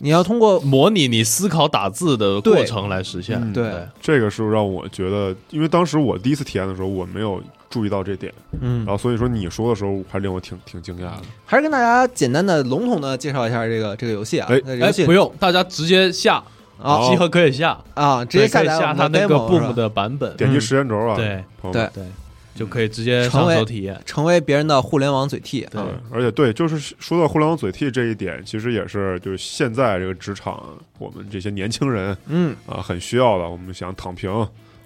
[0.00, 3.36] 你要通过模拟你思考打字的过程来实现。
[3.40, 8.84] 嗯对这个是让我觉得，因为当时我第一次体验的时候，我没有注意到这点，嗯。
[8.84, 11.22] 然，后所以说你说的时候，还令我挺挺惊讶的。
[11.44, 14.60] 还是跟大家简单的笼统的介绍一下这个这个游戏啊，哎。
[14.80, 16.42] 哎不用，大家直接下，
[16.82, 17.08] 啊。
[17.08, 21.90] 集合可以下，啊，直接下载它那个 Boom 的版本，点击时间轴啊，对朋友们。
[21.94, 22.06] 对对，
[22.54, 24.00] 就可以直接成为上手体验。
[24.04, 25.66] 成为别人的互联网嘴替。
[25.70, 25.80] 对。
[25.80, 30.60] 啊，而且对，就是说到互联网嘴替这一点，其实也是就是现在这个职场，
[30.98, 32.56] 我们这些年轻人嗯。
[32.66, 33.48] 啊很需要的。
[33.48, 34.30] 我们想躺平，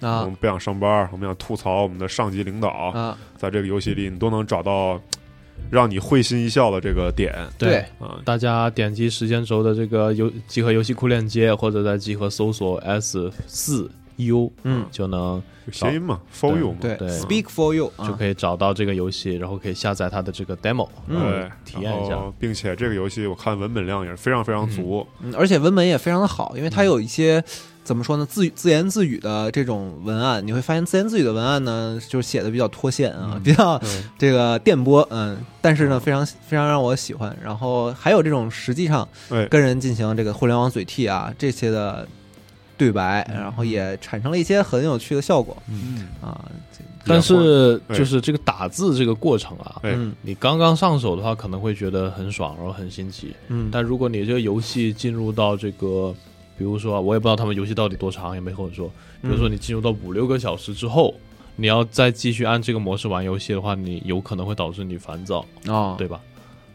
[0.03, 4.99] 我啊们不想上班，我们想吐槽我们的上级领导，啊，在这个游戏里你都能找到
[5.69, 7.33] 让你会心一笑的这个点。
[7.57, 7.77] 对。
[7.99, 8.19] 啊。
[8.25, 14.85] 大家点击时间轴的这个游集合游戏库链接，或者在集合搜索 S 四 U，嗯。
[14.91, 21.49] 就能谐音嘛，for you 嘛，对对，Speak for you 啊就可以找到这个游戏，然后可以下载它的这个 demo，嗯。
[21.63, 22.19] 体验一下。
[22.37, 27.41] 并且这个游戏我看文本量也是非常非常足，嗯，而且文本也非常的好，因为它有一些
[27.83, 33.81] 怎么说呢，自自言自语的这种文案，你会发现自言自语的文案呢，就是写的比较脱线啊，嗯比较
[34.17, 37.35] 这个电波，嗯，但是呢，非常非常让我喜欢。
[37.43, 42.07] 然后还有这种实际上哎，跟人进行这个互联网嘴替啊这些的
[42.77, 45.55] 对白，然后也产生了一些很有趣的效果。
[45.69, 46.39] 嗯，啊。
[47.05, 53.35] 但是哎就是这个打字这个过程啊，哎嗯你刚刚上手的话可能会觉得很爽，然后很新奇。
[53.49, 56.15] 嗯，但如果你这个游戏进入到这个，
[56.57, 58.91] 比如说啊我也不知道他们游戏到底多长，也没和我说。
[59.21, 61.13] 比如说你进入到五六个小时之后，
[61.55, 66.19] 你要再继续按这个模式玩游戏的话，你有可能会导致你烦躁，啊，对吧？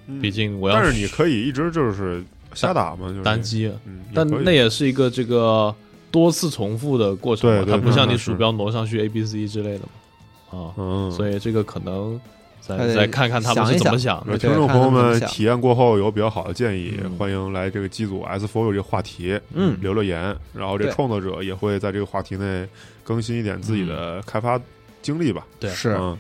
[0.07, 0.21] 嗯。
[0.21, 3.23] 毕竟我要但是你可以一直就是瞎打嘛，就是。
[3.23, 5.75] 单，机，嗯，但那也是一个这个
[6.11, 9.81] 多次重复的过程嘛，对对它不像你鼠标挪上去 A B C 之类的
[10.51, 12.19] 嘛，啊，嗯，所以这个可能
[12.77, 14.37] 再再看看他们是怎么想的。
[14.37, 17.11] 听众朋友们体验过后有比较好的建议，嗯。
[17.17, 19.79] 欢迎来这个机组 S Four 这个话题，嗯。
[19.81, 22.69] 留留言，然后这创作者也会在这个话题内
[23.03, 24.61] 更新一点自己的开发
[25.01, 25.71] 经历吧，对。
[25.71, 25.97] 是。
[25.99, 26.17] 嗯，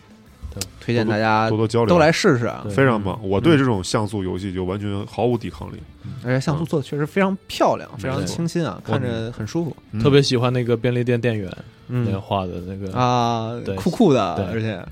[0.80, 2.64] 推荐大家多多交流，都来试试啊。
[2.70, 3.18] 非常棒。
[3.22, 5.76] 我对这种像素游戏就完全毫无抵抗力，
[6.24, 9.76] 而且像素做的确实非常漂亮，非常清新啊，看着很舒服。
[9.92, 11.50] 嗯特别喜欢那个便利店店员
[11.86, 14.44] 那个嗯画的那个啊对，酷酷的，对。
[14.46, 14.86] 而且嗯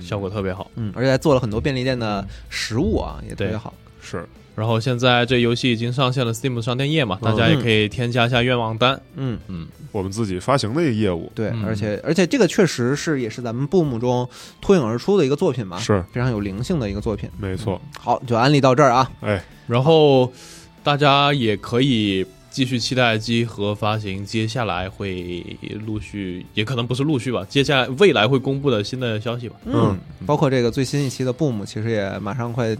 [0.00, 0.70] 效果特别好。
[0.76, 3.72] 嗯，而且还做了很多便利店的食物啊，也特别好。
[4.00, 4.26] 是。
[4.54, 9.00] 然后现在这游戏已经上线了 Steam 商店页嘛，大家也可以添加一下愿望单。
[9.14, 11.64] 嗯，嗯，我们自己发行的一个业务，对，嗯。
[11.64, 14.28] 而且而且这个确实是也是咱们 Boom 中
[14.60, 16.04] 脱颖而出的一个作品嘛，是。
[16.12, 17.30] 非常有灵性的一个作品。
[17.38, 19.08] 没错，好，就安利到这儿啊。
[19.20, 20.32] 哎，然后
[20.82, 22.26] 大家也可以
[22.58, 29.54] 继续期待集合发行接下来会陆续，也可能不是陆续吧，接下来未来会公布的新的消息吧。
[29.64, 32.76] 嗯，包括这个最新一期的 Boom，其实也马上快，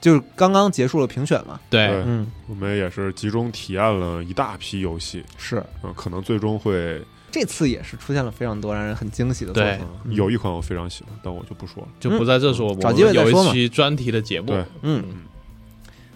[0.00, 1.60] 就是刚刚结束了评选嘛。
[1.68, 1.86] 对。
[1.88, 5.62] 对嗯，我们也是集中体验了一大批游戏，是。
[5.84, 6.98] 嗯，可能最终会，
[7.30, 9.76] 这次也是出现了非常多让人很惊喜的作对。
[9.76, 9.86] 品。
[10.04, 10.14] 嗯。
[10.14, 11.88] 有一款我非常喜欢，但我就不说了。
[12.00, 13.50] 就不在这说，我找们机会再说嘛。
[13.50, 14.46] 有一期专题的节目。
[14.46, 15.04] 对，嗯，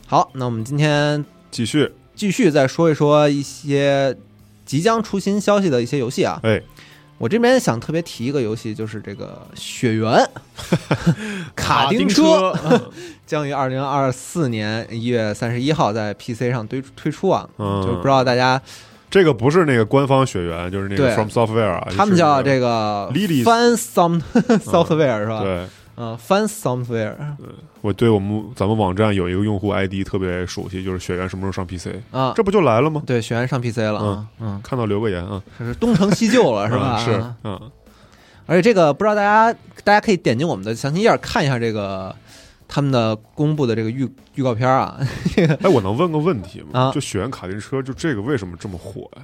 [0.06, 1.87] 好，那我们今天继续，
[2.22, 4.16] 继续再说一说一些
[4.64, 6.38] 即将出新消息的一些游戏啊。
[6.44, 6.62] 哎，
[7.18, 10.08] 我这边想特别提一个游戏，就是这个《雪原
[11.56, 12.54] 》卡丁车，
[13.26, 17.48] 将于二零二四年一月三十一号在 PC 上推推出啊。
[17.58, 18.62] 嗯，就不知道大家
[19.11, 24.22] 这个不是那个官方血缘，就是那个对 From Software 啊，他们叫这个 Fun Some
[24.61, 25.42] Software 是吧？
[25.42, 25.66] 对。
[25.96, 27.14] 嗯，Fun Software
[27.81, 31.88] 我对我们咱们网站有一个用户 ID 特别熟悉，就是雪原什么时候上 PC？
[32.11, 33.02] 啊，这不就来了吗？
[33.07, 36.96] 对，雪原上 PC 了啊，嗯，看到留个言啊，这是东成西就了是吧？
[36.98, 37.70] 嗯是啊，嗯，
[38.46, 39.52] 而且这个不知道大家
[39.85, 42.14] 大家可以点进我们的详情页看一下这个
[42.66, 44.98] 他们的公布的这个预预告片啊，
[45.61, 46.81] 哎，我能问个问题吗？
[46.81, 49.22] 啊就雪原卡丁车，就这个为什么这么火呀？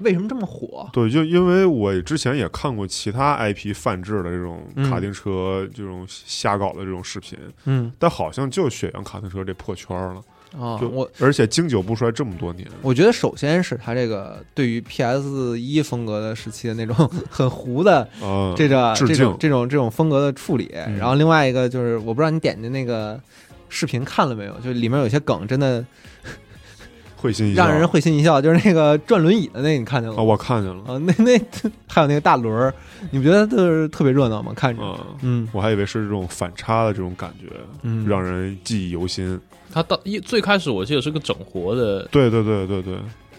[0.00, 0.88] 为什么这么火？
[0.92, 10.22] 对，就因为我之前也看过其他 IP 泛制的这种嗯卡丁车这种瞎搞的这种视频，嗯，但好像就雪阳卡丁车这破圈了。
[10.58, 16.96] 啊，就我而且经久不衰这么多年，我觉得首先是它这个对于 PS 一风格的时期的那种
[17.30, 23.20] 很糊的啊，这个致这种这种这种风格的处理，嗯然后另外一个就是我不知道你点进那个
[23.68, 25.86] 视频看了没有，就里面有些梗真的
[27.20, 30.22] 会心一笑，让人会心一笑，就是那个转轮椅的那个你看见了啊，吗？
[30.22, 30.82] 我看见了。
[30.86, 31.38] 啊，那那
[31.86, 32.74] 还有那个大轮儿，
[33.10, 34.52] 你不觉得就是特别热闹吗？
[34.56, 35.46] 看着，啊，嗯。
[35.52, 39.38] 我还以为是这种反差的这种感觉，嗯，让人记忆犹新。
[39.72, 42.94] 他到一最开始我记得是个整活的，对对对对对，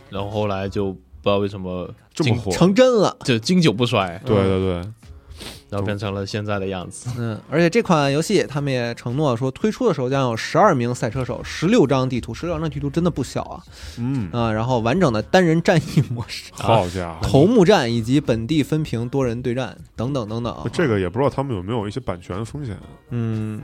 [0.10, 3.18] 然后后来就不知道为什么经这么火，成真了。
[3.26, 4.82] 就经久不衰，对对对，
[5.72, 7.10] 然后变成了现在的样子。
[7.18, 13.64] 嗯，而且这款游戏他们也承诺说，推出的时候将有十二名赛车手，十六张地图，十六张地图真的不小啊
[13.98, 14.52] 嗯，啊！
[14.52, 20.56] 然后完整的单人战役模式、 好家伙，头目战以及本地分屏多人对战等等等等。
[20.74, 22.78] 这个也不知道他们有没有一些版权风险。
[23.12, 23.62] 嗯，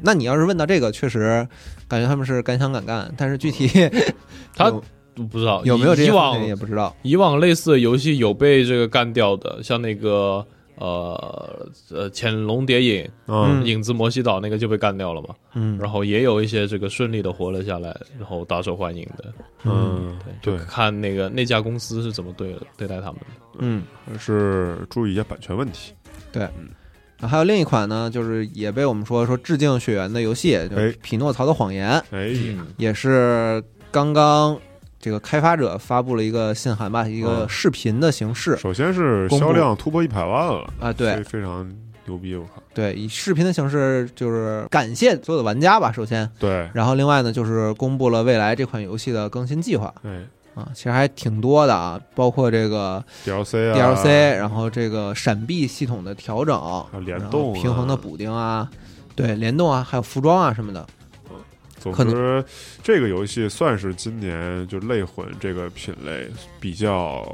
[0.00, 1.46] 那你要是问到这个，确实
[1.88, 3.68] 感觉他们是敢想敢干，但是具体
[4.54, 4.82] 他有
[5.28, 6.94] 不知道有没有这以往也不知道。
[7.02, 10.46] 以往类似的游戏有被这个干掉的，像那个
[10.80, 13.64] 呃呃潜龙谍影、嗯。
[13.64, 15.28] 影子摩西岛那个就被干掉了嘛。
[15.54, 19.32] 嗯，然后也有一些这个顺利的活了下来，然后大受欢迎的。
[19.64, 23.26] 嗯，对，看那个那家公司是怎么对对待他们的。
[23.58, 25.92] 嗯，还是注意一下版权问题。
[26.32, 26.50] 然
[27.22, 34.58] 后还有另一款呢，就是也被我们说说致敬血缘的游戏，就是哎《匹诺曹的谎言》，哎，嗯，也是刚刚
[35.00, 38.56] 这个开发者发布了一个信函吧，一个嗯视频的形式。
[38.58, 41.16] 首先是销量突破一百万了，啊，对。
[41.16, 41.66] 非非常
[42.04, 42.62] 牛逼，我靠。
[42.74, 49.92] 对，以视频的形式就是感谢所有的玩家吧，首先，对，然后另外呢就是公布了未来这款游戏的更新计划。
[50.02, 53.94] 对啊，其实还挺多的啊，包括这个，DLC 啊。
[53.94, 56.60] DLC，然后这个闪避系统的调整，
[56.90, 57.62] 还有联动啊。
[57.62, 58.68] 平衡的补丁啊，
[59.14, 60.84] 对，联动啊，还有服装啊什么的，
[61.80, 62.44] 总可之，
[62.82, 66.28] 这个游戏算是今年就类魂这个品类
[66.60, 67.24] 比较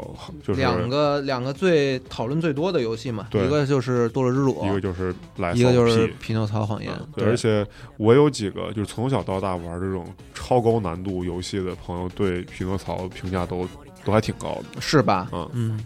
[0.43, 6.93] 就是两个两个最讨论最多的游戏嘛，一个就是《堕落之主一》，个就是来一个就是《匹诺曹谎言。
[6.97, 7.67] 嗯》对，而且
[7.99, 13.69] 我有几个就是从小到大玩这种超高难度游戏的朋友，对匹诺曹评价都
[14.05, 14.81] 都还挺高的。
[14.81, 15.29] 是吧？
[15.33, 15.51] 嗯。
[15.53, 15.85] 嗯，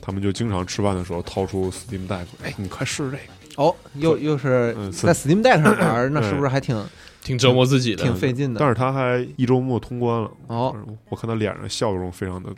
[0.00, 3.22] 他们就经常吃饭的时候掏出 Steam Deck，哎，你快试试这个。
[3.56, 6.74] 哦，又又是嗯在 Steam Deck 上玩，那是不是还挺
[7.22, 8.14] 挺折磨自己的挺。
[8.14, 8.60] 费劲的？
[8.60, 10.76] 但是他还一周末通关了，哦，
[11.08, 12.50] 我看他脸上笑容非常的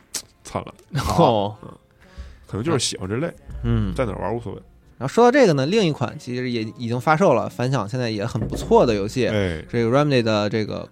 [0.42, 1.54] 灿烂，哦，
[2.46, 3.94] 可能就是喜欢这类，嗯。
[3.94, 4.58] 在哪玩无所谓。
[4.96, 10.88] 然后说到这个呢，另一款其实也已经发售了，反响现在也很不错的游戏，哎这个 Remedy 的这个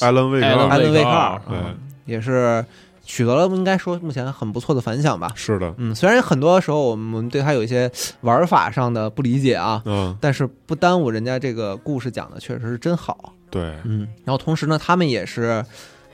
[0.00, 1.74] ，Alan 艾伦 2, Alan Wake 二二，
[2.06, 2.64] 也是
[3.10, 5.32] 取得了应该说目前很不错的反响吧。
[5.34, 7.90] 是的，嗯，虽然很多时候我们对它有一些
[8.20, 13.32] 玩法上的不理解啊，嗯，但是不耽误人家这个故事讲的确实是真好。
[13.50, 15.64] 对，嗯，然后同时呢，他们也是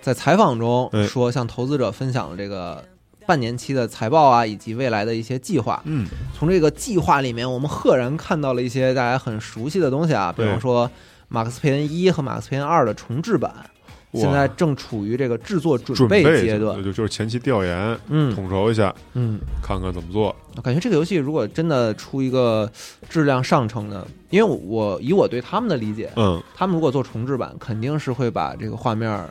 [0.00, 2.82] 在采访中哎说，向投资者分享了这个
[3.26, 5.82] 半年期的财报啊，以及未来的一些计划。
[5.86, 10.86] 嗯，从这个计划里面，我们赫然看到了一些大家很熟悉的东西啊，比方说
[11.26, 13.64] 《马克思佩恩一》和《马克思佩恩二》的重制版，哇
[14.14, 16.82] 现在正处于这个制作准准备阶阶段。
[16.82, 18.34] 就就是前期调研，嗯。
[18.34, 20.34] 统筹一下，嗯，看看怎么做。
[20.56, 22.70] 我感觉这个游戏如果真的出一个
[23.08, 29.28] 质量上乘的，因为我以我对他们的理解，嗯，他们如果做重制版，肯定是会把这个画面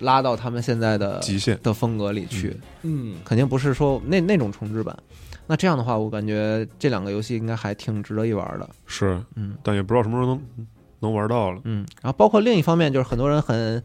[0.00, 1.58] 拉到他们现在的极限。
[1.62, 4.96] 的风格里去，嗯，肯定不是说那那种重置版。
[5.46, 8.68] 那这样的话，我感觉这两个游戏应该还挺值得一玩的。
[8.86, 9.54] 是，嗯。
[9.62, 10.66] 但也不知道什么时候能
[11.00, 11.60] 能玩到了。
[11.64, 13.82] 嗯，然后包括另一方面，就是很多人很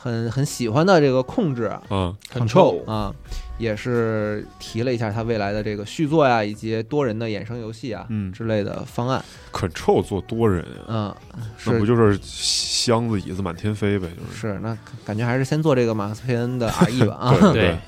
[0.00, 2.14] 很很喜欢的这个控制啊啊。
[2.32, 3.12] ，Control 啊，
[3.58, 9.22] 也是提了一下他未来的这个续作呀，以及多人的衍生游戏啊嗯之类的方案。
[9.52, 14.06] Control 做多人啊，嗯，是那不就是箱子椅子满天飞呗？
[14.16, 17.34] 就是是，那感觉还是先做这个马克思佩恩的 RE 吧啊。
[17.52, 17.78] 对对，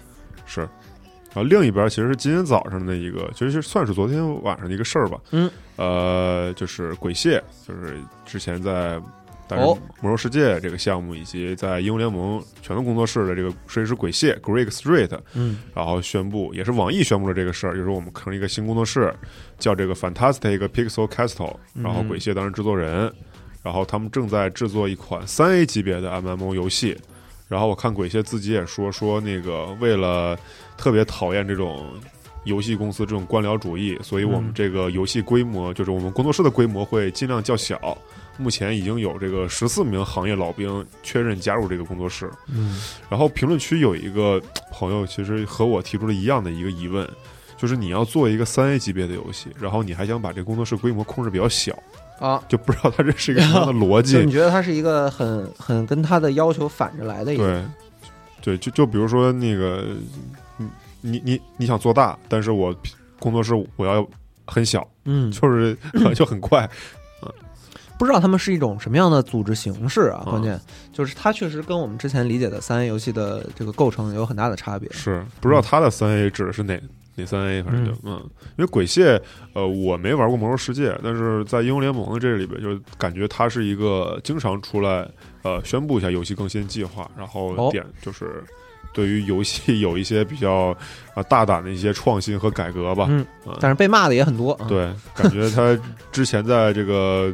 [0.46, 0.68] 是。
[1.32, 5.16] 然后另一边其实是今天早上的一个，其实算是昨天晚上的一个事儿吧。
[5.30, 7.96] 嗯，呃，就是鬼蟹，就是
[8.26, 9.00] 之前在
[9.50, 19.12] 但是哦魔兽世界这个项目，以及在英雄联盟拳头工作室的这个设计师鬼蟹 Greg Street，嗯然后宣布，也是网易宣布了这个事儿，就是我们成立一个新工作室，
[19.58, 23.12] 叫这个 Fantastic Pixel Castle，嗯然后鬼蟹当然制作人，
[23.62, 26.96] 然后他们正在制作一款三 A 级别的 MMO 游戏，
[27.48, 30.38] 然后我看鬼蟹自己也说说那个为了
[30.76, 31.86] 特别讨厌这种。
[32.44, 37.76] 游戏公司这种官僚主义，所以我们嗯这个游戏规模，就是我们工作室的规模会尽量较小。
[38.36, 42.80] 目前已经有这个十四名行业老兵确认加入这个工作室，嗯。
[43.08, 44.40] 然后评论区有一个
[44.70, 47.06] 朋友，其实和我提出了一样的一个疑问，
[47.58, 51.76] 就是你要做一个三 A 级别的游戏，然后你还想把这个工作室规模控制比较小，
[52.18, 54.14] 啊，就不知道他这是一个什么样的逻辑。
[54.14, 54.32] 就 你。
[54.32, 57.62] 觉得他是一个很很跟他的要求反着来的一个，
[58.40, 59.84] 对，对，就就比如说那个，
[60.56, 60.68] 你
[61.02, 62.74] 你你你想做大，但是我
[63.18, 64.06] 工作室我要
[64.46, 65.76] 很小，嗯，就是
[66.16, 66.68] 就很快。
[68.00, 70.22] 不知道他们是一种什么样的组织形式啊？
[70.24, 70.58] 嗯关键
[70.90, 74.90] 就是它确实跟我们之前理解的三 A 游戏的这个构成有很大的差别。
[74.90, 76.80] 是不知道它的三 A 指的是哪
[77.16, 78.18] 哪三 A，反正就嗯
[78.56, 79.20] 因为鬼蟹，
[79.52, 85.06] 呃，我没玩过魔兽世界，但是在英雄联盟的这里边，就感觉它是一个经常出来
[85.42, 88.42] 呃宣布一下游戏更新计划，然后哦点就是。
[88.92, 90.76] 对于游戏有一些比较
[91.14, 94.50] 啊、大胆的一些创新和改革吧，嗯嗯但是被骂的也很多。
[94.54, 95.78] 啊，对，感觉他
[96.10, 97.32] 之前在这个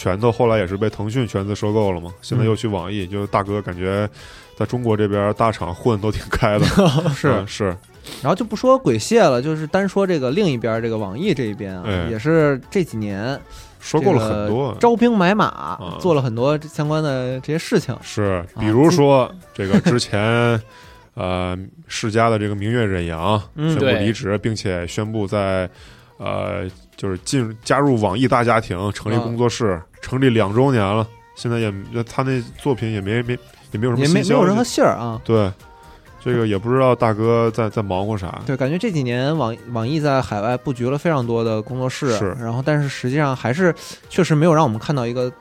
[0.00, 4.08] 拳头，后来也是被腾讯全资收购了嘛，现在又去网易，就大哥感觉
[4.56, 6.64] 在中国这边大厂混都挺开的，
[7.14, 7.28] 是。
[7.28, 7.64] 嗯是，
[8.22, 12.08] 然后就不说鬼蟹了，就是单说这个另一边这个网易这一边啊，哎。
[12.10, 13.38] 也是这几年
[13.78, 17.94] 收购了很多，招兵买马，做了很多相关的这些事情。
[18.00, 20.58] 是，啊比如说这个之前。
[21.14, 25.68] 呃，世嘉的这个明月忍阳嗯宣布离职，并且宣布在
[26.18, 26.64] 呃，
[27.00, 31.08] 就是进加入网易大家庭，成立啊工作室，成立两周年了。
[31.34, 31.72] 现在也
[32.06, 33.32] 他那作品也没没
[33.72, 35.18] 也没有什么也没有任何信儿啊。
[35.24, 35.50] 对，
[36.22, 38.42] 这个也不知道大哥在在忙活啥。
[38.44, 43.74] 对，感觉这几年网网易在海外布局了非常多的工作室，是然后但是实际上还是
[44.10, 45.32] 确实没有让我们看到一个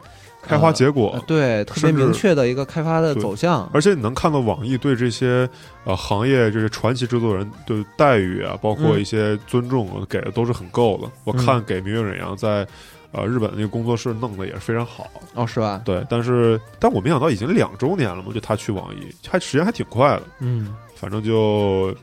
[0.42, 3.70] 开花结果，呃对特别明确的一个开发的走向。
[3.74, 5.48] 而且你能看到网易对这些
[5.84, 11.10] 呃行业这些传奇制作人的待遇啊，包括嗯一些尊重啊给的都是很够的。
[11.24, 12.66] 我看给明月忍阳在
[13.12, 15.82] 呃日本那个工作室弄的也是非常好，哦，是吧？
[15.84, 16.06] 对。
[16.10, 20.24] 但是但我没想到已经两周年了嘛，就他去网易，还时间还挺快的。
[20.40, 21.94] 嗯，反正就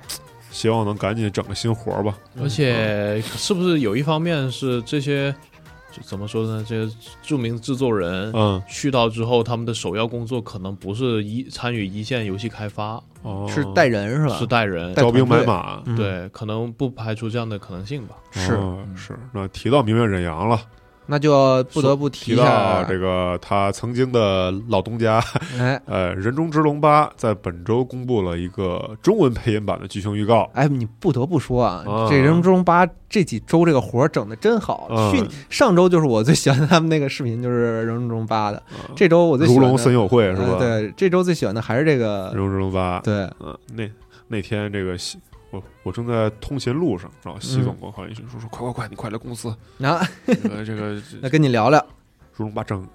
[0.51, 2.17] 希望能赶紧整个新活儿吧。
[2.41, 5.56] 而且是不是有一方面是这些就
[6.03, 6.65] 怎么说呢？
[6.69, 14.37] 这些著名制作人嗯，去到之后，他们的首要工作可能不是一参与一线游戏开发，哦，是带人是吧？
[14.37, 15.03] 是带人带。
[15.03, 15.83] 招兵买马。
[15.87, 18.17] 嗯对，可能不排除这样的可能性吧。
[18.31, 19.19] 是哦是。
[19.33, 20.61] 那提到明月忍阳了，
[21.07, 22.45] 那就不得不提提一下
[22.83, 25.23] 到这个他曾经的老东家，
[25.59, 30.51] 哎呃，《人中之龙八》在本周公布了一个中文配音版的剧情预告。
[30.55, 34.89] 哎，你不得不说啊，啊这《人中之龙八》这几周这个活儿整的真好。
[34.91, 38.59] 嗯去上周就是我最喜欢的他们那个视频，就是《人中之龙八》的。
[38.59, 40.57] 啊这周我最喜欢的如龙森友会是吧？
[40.59, 42.37] 呃对，这周最喜欢的还是这个人。
[42.37, 42.99] 中之龙八》。
[43.03, 43.89] 对，嗯，那
[44.29, 45.19] 那天这个西
[45.57, 51.85] 我我正在通勤路上，然后西嗯总给我发信息说说快快快，你快来公司，然 后这个这个 那跟你聊聊，
[52.35, 52.87] 如龙八整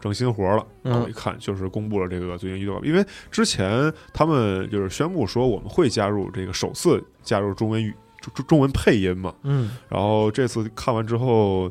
[0.00, 0.64] 整新活了。
[0.82, 11.70] 然后我一看，就是公布了这个最新预告，因为之前他们就是宣布说我们会加入这个首次加入中文语中中中文配音嘛，嗯然后这次看完之后，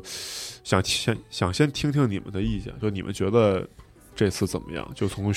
[0.62, 3.66] 想先想先听听你们的意见，就你们觉得
[4.14, 4.90] 这次怎么样？
[4.94, 5.32] 就从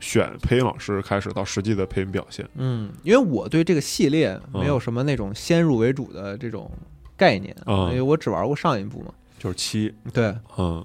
[0.00, 2.48] 选选配音老师开始到实际的配音表现。
[2.56, 6.70] 嗯，因为我对这个系列没有什么那种先入为主的这种
[7.16, 7.90] 概念，嗯。
[7.90, 10.84] 因为我只玩过上一部嘛，就是七，对，嗯。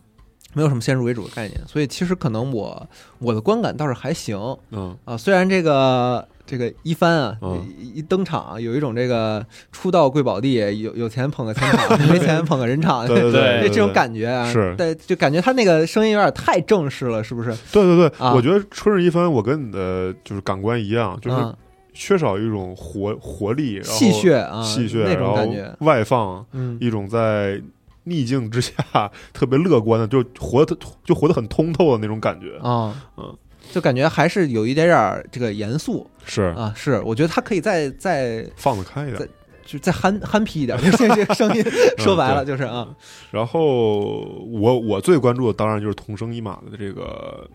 [0.53, 2.89] 没有什么先入为主的概念，所以其实可能我
[3.19, 4.37] 我的观感倒是还行
[4.71, 4.95] 嗯。
[5.05, 6.27] 啊，虽然这个。
[6.45, 7.65] 这个一帆啊，嗯。
[7.77, 14.75] 一一登场有一种这个初到贵宝地，有有钱捧个钱场， 没钱捧个人场，对对对这这种感觉啊，是。
[14.77, 17.49] 对，就感觉他那个声音有点太正式了，是不是？
[17.71, 18.33] 对对对，啊。
[18.33, 21.55] 我觉得春日一番，我跟你的就是感官一样，就是嗯，
[21.93, 27.61] 缺少一种活活力，然后戏谑啊，戏谑，那种感觉，外放，嗯，一种在
[28.03, 28.73] 逆境之下
[29.33, 32.57] 特别乐观的，就活得就活得很通透的那种感觉。
[32.61, 33.35] 啊，嗯，
[33.75, 39.27] 就感觉还是有一点点儿这个严肃是啊，是，我觉得他可以再再放得开一点在。
[39.65, 41.65] 就再憨憨皮一点，这这这声音
[41.97, 42.87] 说白了就是啊，
[43.31, 47.49] 然后我我最关注的当然就是同生一马的这个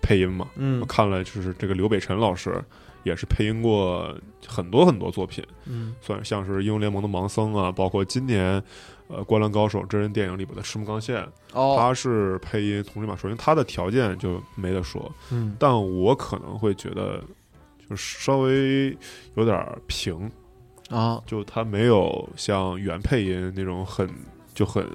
[0.00, 0.48] 配音嘛。
[0.54, 2.54] 嗯我看了就是这个刘北辰老师
[3.02, 4.16] 也是配音过
[4.46, 8.62] 很多很多作品，嗯算像是英雄联盟的盲僧啊，包括今年
[9.08, 13.16] 呃《灌篮高手》真人电影里边的赤木刚宪，哦，他是配音同生一马。
[13.16, 17.20] 首先他的条件就没得说，嗯但我可能会觉得
[17.88, 18.96] 就是稍微
[19.34, 20.30] 有点平，
[20.90, 24.08] 啊就他没有像原配音那种很
[24.54, 24.86] 就很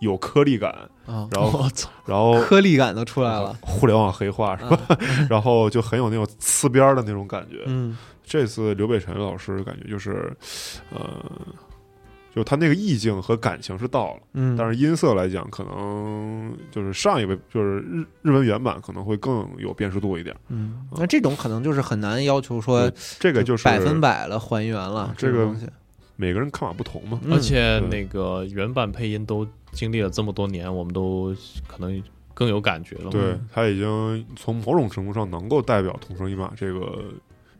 [0.00, 0.70] 有颗粒感，
[1.06, 1.64] 啊，然后
[2.04, 4.78] 然后颗粒感都出来了，互联网黑化是吧？
[4.88, 4.98] 啊
[5.30, 7.62] 然后就很有那种呲边儿的那种感觉。
[7.66, 7.96] 嗯
[8.26, 10.34] 这次刘北辰老师感觉就是，
[10.90, 11.22] 呃，
[12.34, 20.34] 就他那个意境和感情是到了，嗯，但是音色来讲，可能就是上一位就是日日文原版可能会更有辨识度一点。
[20.48, 25.68] 嗯，那这种可能就是很难要求说这个就是百分百的还原了啊，这个东西，
[26.16, 27.20] 每个人看法不同嘛。
[27.22, 31.32] 嗯而且那个原版配音都经历了这么多年，我们都
[31.68, 32.02] 可能
[32.34, 33.10] 更有感觉了。
[33.10, 37.04] 对，他已经从某种程度上能够代表同声一马这个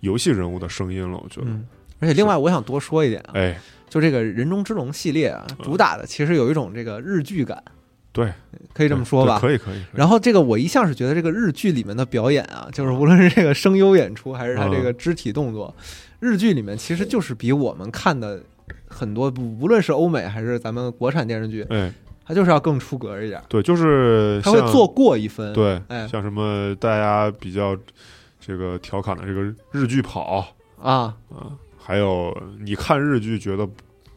[0.01, 1.47] 游戏人物的声音了，我觉得。
[1.49, 1.65] 嗯，
[2.01, 3.57] 而且另外我想多说一点啊，哎，
[3.95, 7.63] 就这个人中之龙系列啊，主打的其实有一种这个日剧感，
[8.11, 8.33] 对，
[8.73, 9.39] 可以这么说吧。
[9.39, 9.81] 可以，可以。
[9.93, 15.73] 然后这个我一向是觉得这个日剧里面的表演啊，就是无论是这个声优演出还是他这个肢体动作，
[16.19, 18.43] 日剧里面其实就是比我们看的
[18.89, 21.93] 很多，无论是欧美还是咱们国产电视剧，哎，
[22.27, 26.09] 它就是要更出格一点，对，就是像它会做过一分。，对，哎。
[26.09, 27.79] 像什么大家比较
[28.41, 29.41] 这个调侃的这个
[29.71, 31.53] 日剧跑啊，啊，
[31.87, 33.69] 还有你看日剧觉得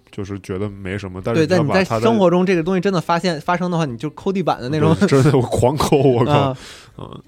[0.09, 4.95] 就是觉得没什么，但是对，但你在生活中这个东西真的发现发生的话，你就抠地板的那种。
[5.05, 6.31] 真的我狂抠，我靠。
[6.31, 6.57] 啊，
[6.95, 7.19] 啊！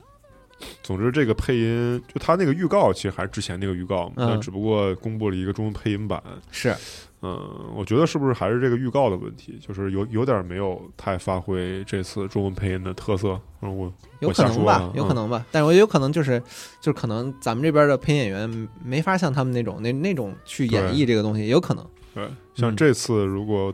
[0.90, 6.20] 总之，这个配音就他那个预告，其实还是之前那个预告嘛，嗯但只不过公布了一个中文配音版。
[6.50, 6.76] 是
[7.22, 13.40] 嗯，我觉得是不是还是这个预告的问题，就是有有点没有太发挥这次中文配音的特色。
[13.62, 16.40] 嗯，我有可能吧有可能吧，但是我有可能就是
[16.82, 21.86] 就是可能咱们这边的配音演员没法像他们那种那那种去演绎这个东西，也有可能。
[22.16, 23.72] 对，像嗯这次如果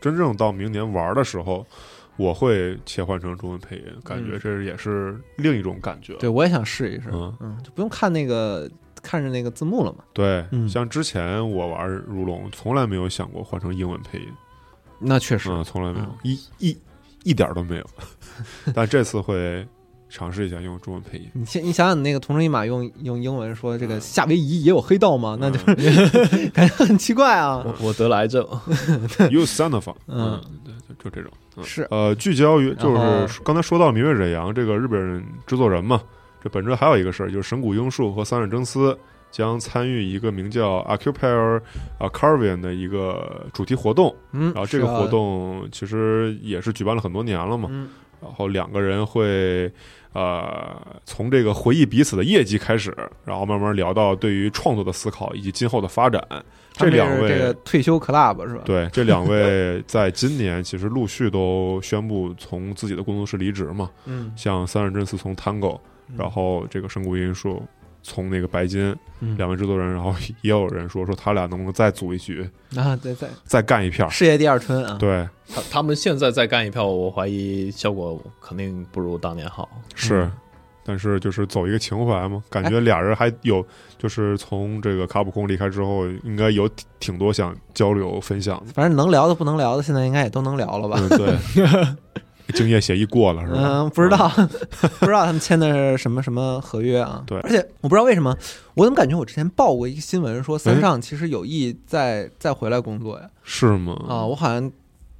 [0.00, 1.66] 真正到明年玩的时候，
[2.16, 6.14] 我会切换成中文配音，感觉嗯这也是另一种感觉。
[6.14, 8.70] 对，我也想试一试，嗯嗯，就不用看那个
[9.02, 10.04] 看着那个字幕了嘛。
[10.12, 14.28] 对，嗯像之前我玩如龙，从来没有想过换成英文配音，
[15.00, 16.78] 那确实，嗯，从来没有嗯，一一
[17.24, 17.86] 一点都没有。
[18.74, 19.66] 但这次会
[20.08, 21.28] 尝试一下用中文配音。
[21.32, 25.36] 你先你想想，你那个同生一马用用英文说这个夏威夷也有黑道吗？
[25.40, 25.74] 那就嗯
[26.54, 27.56] 感觉很奇怪啊。
[27.64, 28.46] 我我得了癌症，
[29.30, 31.30] You son of a，嗯嗯，对，就就这种。
[31.56, 31.64] 嗯。
[31.64, 31.86] 是。
[31.90, 32.94] 呃，聚焦于就
[33.26, 36.00] 是刚才说到明月忍阳这个日本人制作人嘛，
[36.42, 38.98] 这本质还有一个事儿，就是神谷英树和三忍真司
[39.30, 41.60] 将参与一个名叫 Occupier
[41.98, 47.88] a Carvian 的一个主题活动，嗯，然后这个活，动其实也是举办了很多年了嘛，嗯。
[48.22, 49.70] 然后两个人会
[50.14, 56.26] 呃从这个回忆彼此的业绩开始，然后慢慢聊到对于创作的思考以及今后的发展。
[56.74, 65.78] 他们两位这个退休 club 是吧？，对，这两位在今年其实陆续都宣布从自己的工作室离职嘛，嗯，像三人真司从 Tango，
[66.16, 67.62] 然后这个神谷英树
[68.02, 70.12] 从那个白金，嗯两位制作人，然后
[70.42, 74.10] 也有人说说他俩能不能再组一局，啊，对再，再干一片。
[74.10, 79.68] 事业第二春啊，对，他他们现在再干一票，我怀疑效果肯定不如当年好。
[79.94, 80.28] 是，
[80.84, 83.64] 但是就是走一个情怀嘛，感觉俩人还有，
[84.04, 88.70] 就是从这个卡普空离开之后，应该有挺挺多想交流分享的。
[88.74, 90.98] 反正能聊的不能聊的，现在应该也都能聊了吧？
[91.00, 93.58] 嗯，对， 竞业协议过了是吧？
[93.58, 94.28] 嗯，不知道，
[95.00, 97.24] 不知道他们签的是什么什么合约啊？
[97.26, 98.36] 对而且我不知道为什么，
[98.74, 103.24] 我怎么感觉我之前报过一个新闻，说三哎上其实有意再再回来工作呀？
[103.42, 103.96] 是吗？
[104.06, 104.70] 啊，我好像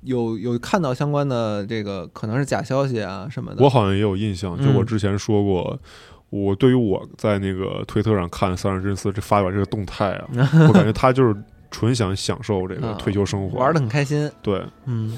[0.02, 3.64] 有有看到相关的这个可能是假消息啊什么的。
[3.64, 5.80] 我好像也有印象，就嗯我之前说过，
[6.30, 10.28] 我对于我在那个推特上看三忍真司这发表这个动态啊，
[10.68, 11.34] 我感觉他就是
[11.70, 15.16] 纯想享受这个啊退休生活，玩的很开心，对，嗯，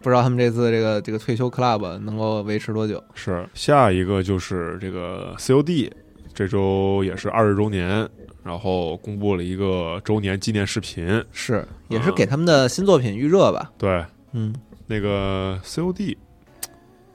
[0.00, 3.02] 不知道他们这次这个这个退休 club 能够维持多久？
[3.14, 3.48] 是。
[3.54, 5.90] 下一个就是这个 COD，
[6.32, 8.08] 这周也是二十周年，
[8.44, 13.70] 然后公布了一个周年纪念视频，是，也是给他们的新作品预热吧？
[13.78, 14.54] 对，嗯，
[14.86, 16.16] 那个 COD，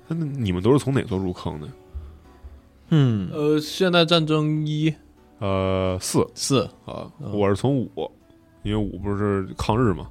[0.07, 1.67] 那你们都是从哪座入坑的？
[2.89, 4.93] 嗯，呃，现代战争一。
[5.39, 6.25] 呃，四。
[6.33, 6.63] 四。
[6.85, 7.31] 啊，嗯。
[7.37, 8.11] 我是从五，
[8.63, 10.07] 因为五不是抗日嘛，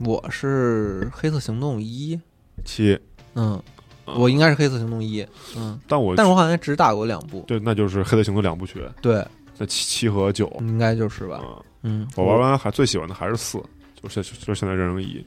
[0.00, 2.18] 我是黑色行动一，
[2.64, 2.98] 七，
[3.34, 3.60] 嗯，
[4.04, 4.14] 啊。
[4.14, 5.24] 我应该是黑色行动一，
[5.56, 9.24] 嗯，但我但是我好像只打过两部，对，那就是《黑色行动》两部曲，对，
[9.58, 10.52] 那七七和九。
[10.60, 11.36] 应该就是吧？
[11.36, 13.62] 啊，嗯，我玩完还最喜欢的还是四，
[14.02, 15.24] 就是就是现在战争一，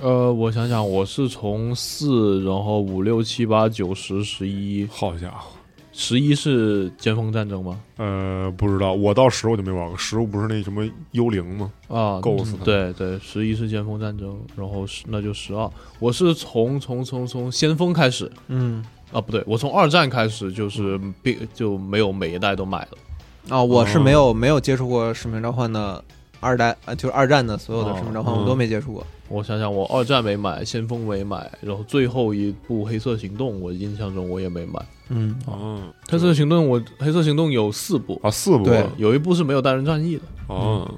[0.00, 5.58] 呃，我想想，我是从四，然后五六七八九十十一，好家伙，
[6.02, 7.78] 十一是尖峰战争吗？
[7.98, 11.70] 呃，不知道，我到十我就没玩过，十不是那什么幽灵吗？
[11.88, 15.70] 啊，够死他对对，十一是尖峰战争，然后十那就十二。
[15.98, 18.82] 我是从从从从先锋开始嗯，
[19.12, 23.54] 啊，不对，我从二战开始就是并就没有每一代都买了。
[23.54, 26.02] 啊，我是哦没有没有接触过使命召唤的
[26.40, 29.06] 二代，啊，就是二战的所有的哦使命召唤，嗯我都没接触过。
[29.28, 34.80] 我想想，我二战没买，先锋没买，然后最后一部黑色行动，我印象中我也没买。
[35.10, 40.22] 嗯，哦，黑色行动我黑色行动有四部，啊，四部对有一部是没有单人战役的。
[40.48, 40.90] 哦，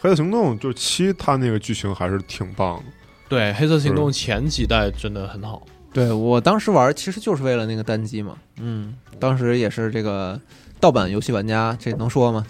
[0.00, 2.84] 黑色行动就是七，它那个剧情还是挺棒的。
[3.28, 5.62] 对，黑色行动前几代真的很好。
[5.98, 10.40] 对我当时玩其实就是为了那个单机嘛，嗯，当时也是这个
[10.80, 12.46] 盗版游戏玩家，这能说吗？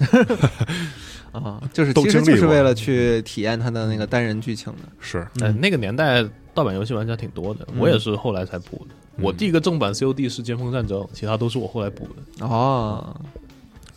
[1.32, 4.88] 啊，就是其实就是为了去体验它的那个单人剧情的。
[4.98, 6.24] 是哎，那个年代
[6.54, 8.94] 盗版游戏玩家挺多的，嗯我也是后来才补的。
[9.16, 12.46] 嗯我第一个正版 COD 是《尖峰战争》，其他都是我后来补的。
[12.46, 13.20] 哦，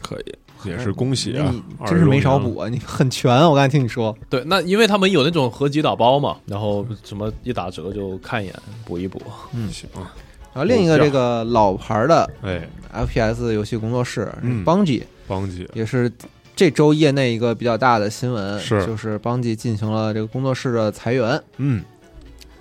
[0.02, 1.88] 可以，也是恭喜啊你！
[1.88, 3.34] 真是没少补啊，你很全。
[3.47, 8.55] 我刚才听你说，对，那因为他们有那种合集打包嘛，然后什么一打折就看一眼
[8.86, 9.22] 补一补。
[9.53, 16.12] 嗯行，然后另一个这个老牌的哎，FPS 游戏工作室嗯 Bungie，邦吉，也是
[16.55, 21.41] 这周业内一个比较大的新闻，是就是 Bungie 进行了这个工作室的裁员。
[21.57, 21.84] 嗯，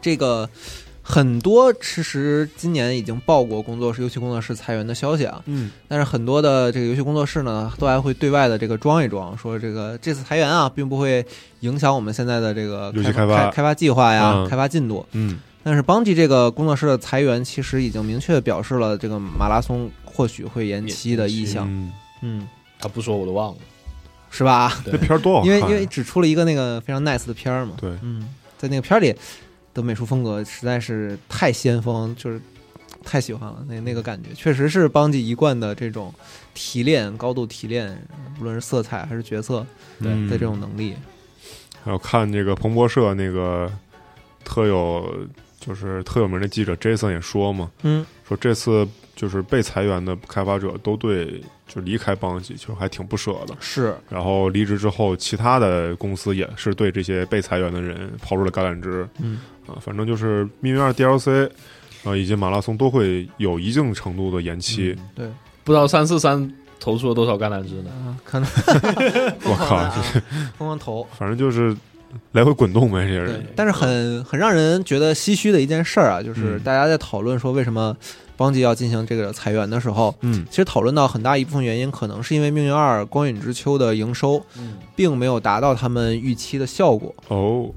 [0.00, 0.48] 这个
[1.10, 11.24] 很多其实今年已经报过工作室游戏工作室裁员的消息啊，嗯，但是很多的这个游戏工作室呢，都还会对外的这个装一装，说这个这次裁员啊，并不会
[11.60, 15.04] 影响我们现在的这个游戏开开发开开发计划呀、嗯开发进度。
[15.12, 21.66] 嗯，但是邦吉这个工作室的裁员，其实已经明确地表示了这个马拉松或许会延期的意向。
[21.68, 21.92] 嗯，
[22.22, 22.48] 嗯，
[22.78, 23.58] 他不说我都忘了。
[24.32, 24.80] 是吧？
[24.86, 27.72] 那片儿多好看，因为因为只出了一个那个非常 nice 的片儿嘛。
[27.80, 29.12] 对，嗯，在那个片儿里
[29.74, 32.40] 的美术风格实在是太先锋，就是
[33.04, 33.64] 太喜欢了。
[33.68, 36.12] 那那个感觉确实是邦吉一贯的这种
[36.54, 37.96] 提炼、高度提炼，
[38.40, 39.66] 无论是色彩还是角色
[40.00, 40.94] 对嗯的这种能力。
[41.82, 43.70] 还有看这个彭博社那个
[44.44, 45.26] 特有
[45.58, 51.42] 就是特有名的记者 Jason 也说嘛，嗯，说这次就是被裁员的开发者都对
[51.72, 53.54] 就离开邦吉就还挺不舍的。
[53.60, 59.78] 是，然后离职之后，其他的公司也是对这些被裁员的人抛出了橄榄枝嗯，啊。
[59.80, 61.48] 反正就是《命运二》DLC
[62.02, 64.96] 啊，以及马拉松都会有一定程度的延期。
[65.14, 65.28] 对，
[65.62, 67.90] 不知道三四三投出了多少橄榄枝呢？
[68.04, 68.48] 啊，可能
[69.44, 69.88] 我靠，
[70.58, 71.06] 疯狂投。
[71.16, 71.76] 反正就是
[72.32, 77.96] 来回滚动呗，这些人。，但是很很让人觉得唏嘘的一件事儿啊，就是嗯大家在讨论说为什么
[78.40, 80.46] 邦吉要进行这个裁员的时候，嗯。
[80.48, 87.14] 其实讨论到很大一部分原因，可能是因为《命运二：光影之秋》的营收嗯，并没有达到他们预期的效果。
[87.28, 87.70] 哦，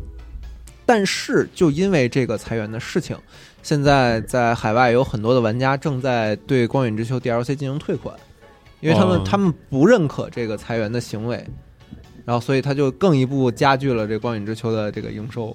[0.85, 3.17] 但是就因为这个裁员的事情，
[3.61, 8.15] 现在在海外有很多的玩家正在对《光影之秋》DLC 进行退款，
[8.79, 9.23] 因为他们、哦。
[9.25, 11.45] 他们不认可这个裁员的行为，
[12.23, 15.53] 然后所以他就更一步加剧了这《光影之秋》的这个营收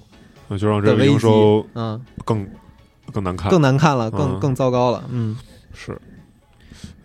[0.48, 2.46] 那就让这个营收，嗯，更
[3.12, 3.50] 更难看。
[3.50, 4.40] 更难看了，更嗯。
[4.40, 5.36] 更糟糕了，嗯。
[5.72, 5.96] 是，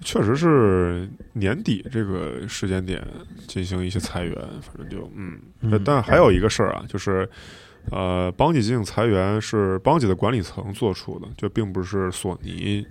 [0.02, 3.06] 确实是年底这个时间点
[3.48, 7.30] 进行一些裁员，反正就嗯，嗯但还有一个事儿啊，就是
[7.92, 12.86] 呃，邦吉进行裁员是邦吉的管理层做出的，就并不是索尼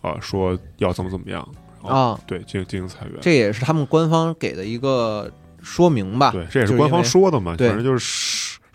[0.00, 1.46] 啊、说要怎么怎么样
[1.82, 3.16] 啊，对，进进行裁员。
[3.20, 5.30] 这也是他们官方给的一个
[5.60, 7.98] 说明吧，对，这也是官方说的嘛，反正就是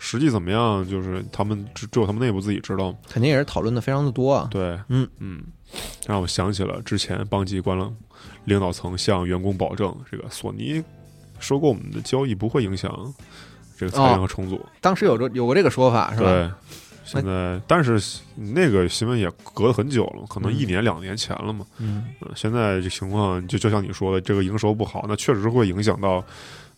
[0.04, 2.94] 实实际怎么样，就是他们只只有他们内部自己知道。
[3.08, 5.42] 肯定也是讨论的非常的多啊，对，嗯嗯，
[6.06, 7.90] 让我想起了之前邦吉官了
[8.44, 10.82] 领导层向员工保证，这个索尼
[11.40, 13.12] 收购我们的交易不会影响
[13.78, 14.60] 这个裁员和重组。
[14.80, 16.26] 当时有这有过这个说法是吧？
[16.26, 16.50] 对，
[17.04, 17.98] 现在但是
[18.36, 21.66] 那个新闻也隔了很久了，可能嗯一年两年前了嘛。
[21.78, 26.22] 嗯，嗯，现在这情况就就像你说的，这个营收不好，那确实会影响到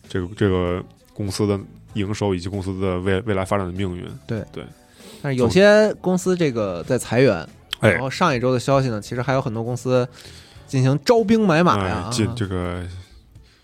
[0.07, 1.59] 这个这个公司的
[1.93, 4.05] 营收以及公司的未未来发展的命运。
[4.25, 4.43] 对。
[4.51, 4.65] 对。
[5.21, 7.47] 但是有些公司这个在裁员，
[7.79, 7.91] 哎。
[7.91, 10.07] 然后上一周的消息呢，其实还有很多公司
[10.67, 12.83] 进行招兵买马呀哎，进这个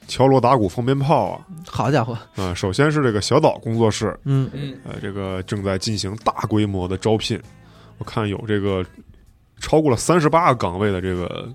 [0.07, 1.47] 敲锣打鼓放鞭炮啊！
[1.65, 4.49] 好家伙，啊、首先是这个小岛工作室，嗯。
[4.53, 7.39] 嗯，呃，这个正在进行大规模的招聘，
[7.99, 8.85] 我看有这个
[9.59, 11.47] 超过了三十八个岗位的这个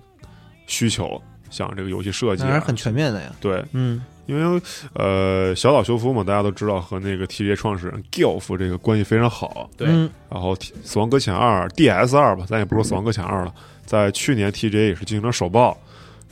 [0.65, 4.61] 需求，像这个游戏设计、啊，还是很全面的呀，对，嗯因为
[4.93, 9.87] 呃，小岛修夫嘛，大家都知道和那个 TJ 创始人 Gilf 这个关系非常好，对。
[9.89, 10.09] 嗯。
[10.29, 10.53] 然后
[10.83, 13.53] 《死亡搁浅二》DS 二吧，咱也不说《死亡搁浅二》了，
[13.85, 15.75] 在去年 TJ 也是进行了首曝，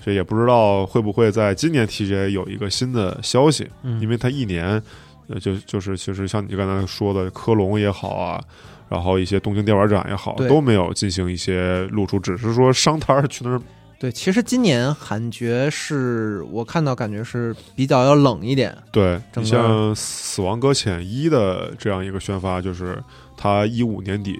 [0.05, 4.81] 这也不知道会不会在今年 TJ 有一个新的消息，嗯，因为它一年，
[5.27, 8.39] 呃，就就是其实像你刚才说的科隆也好啊，
[8.87, 13.61] 然后一些东京电玩展也好，都没有进行一些露出，只是说商摊儿去那儿，
[13.99, 23.01] 对，其实今年韩觉是我看到感觉是比较要冷一点，对你像《死亡搁浅一》的这样一个宣发，就是
[23.35, 24.37] 他一五年底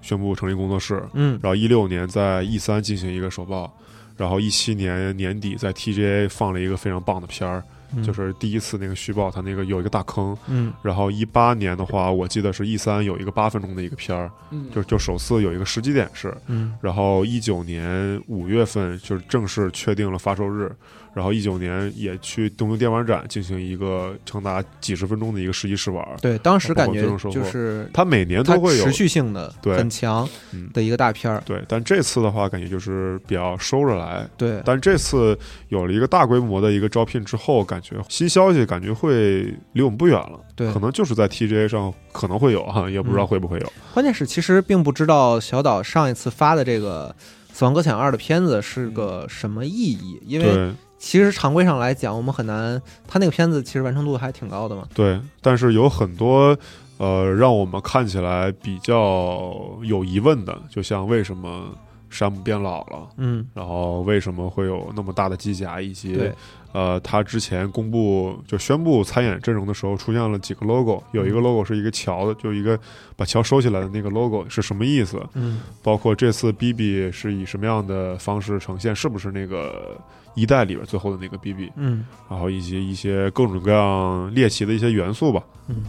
[0.00, 3.68] 宣布成立工作室，嗯然后一六年在 E 三进行一个首曝，
[4.16, 7.64] 然后一七年年底在 TGA 放了一个非常棒的片儿，
[7.94, 10.36] 嗯就是第一次那个虚报，它那个有一个大坑。
[10.46, 20.70] 嗯然后一八年的话，我记得是 E 三有一个八分钟的一个片儿，嗯就就首次有一个时机点是，嗯然后一九年五月份就是正式确定了发售日，
[21.12, 26.06] 然后一九年也去东京电玩展进行一个长达几十分钟的一个实际试玩。
[26.20, 31.42] 对，当时感觉就是它每年都会有持续性的对很强嗯的一个大片儿。
[31.44, 34.28] 对，但这次的话，感觉就是比较收着来。
[34.36, 35.36] 对，但这次
[35.68, 40.40] 有了一个大规模的一个招聘之后，感觉新消息感觉会离我们不远了。
[40.54, 43.72] 对可能就是在 TGA 上可能会有哈，也不知道嗯会不会有。
[43.94, 47.14] 关键是其实并不知道小岛上一次发的这个
[47.56, 50.70] 《死亡搁浅二》的片子是个什么意义，因为对
[51.00, 54.86] 其实常规上来讲，我们很难，他那个片子其实完成度还挺高的嘛。
[54.94, 56.56] 对，但是有很多
[56.98, 59.50] 呃，让我们看起来比较
[59.82, 61.74] 有疑问的，就像为什么
[62.10, 66.30] 山姆变老了，嗯，然后为什么会有那么大的机甲，以及，
[66.72, 72.78] 呃，他之前公布就宣布参演阵容的时候，出现了几个 logo，有一个 logo 是一个桥的，就一个
[73.16, 75.18] 把桥收起来的那个 logo 是什么意思？
[75.32, 79.98] 嗯包括这次 BB 是以什么样的方式呈现，是不是那个
[80.34, 81.70] 一代里边最后的那个 BB？
[81.76, 85.42] 嗯然后以及一些各种各样猎奇的一些元素吧。
[85.68, 85.84] 嗯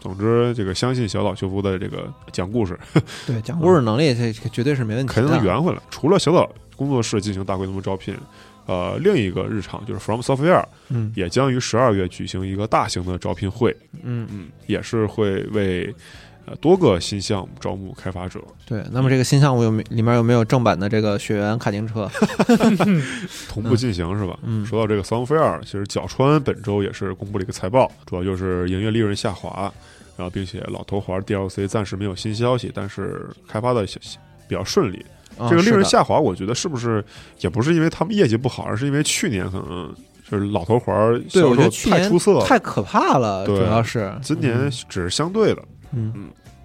[0.00, 2.78] 总之，这个相信小岛秀夫的这个讲故事
[3.26, 5.44] 对，讲故事能力这这绝对是没问题肯定能。
[5.44, 5.78] 圆回来。
[5.90, 8.16] 除了小岛工作室进行大规模招聘，
[8.64, 15.94] 呃，另一个日常就是 From Software 嗯也将于十二月举行一个大型的招聘会，嗯，嗯，也是会为
[16.46, 18.40] 呃多个新项目招募开发者。
[18.66, 18.84] 对。
[18.90, 22.08] 那么这个新项目有没里面有没有正版的这个雪原卡丁车？
[23.48, 24.38] 同步进行是吧？
[24.42, 29.72] 嗯说到这个 Soundfare，其实角川本周也是公布了一个财报，主要就是营业利润下滑，
[30.16, 33.98] 然后并且老头环 DLC 暂时没有新消息，但是开发的小
[34.48, 35.04] 比较顺利。
[35.38, 37.02] 啊这个利润下滑，我觉得是不是
[37.40, 39.94] 也不是因为他们业绩不好，而是因为去年可能
[40.30, 40.94] 就是老头环
[41.32, 45.79] 对，销售我觉得去年太出色了，太可怕了，主要是今年只是相对的，嗯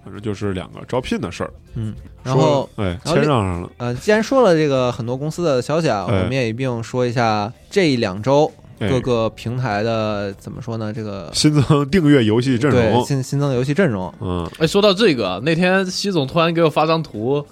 [0.04, 1.52] 反正就是两个招聘的事儿。
[1.74, 10.92] 嗯，然后说哎，谦让上上了，呃，既然说了这个很多公司的消息啊，哎我们也一并说一下这两周哎各个平台的怎么说呢？
[10.92, 17.44] 这个新增订阅游戏阵容对容，新新增游戏阵容，嗯，哎，说到这个啊，那天西总突然给我发张图，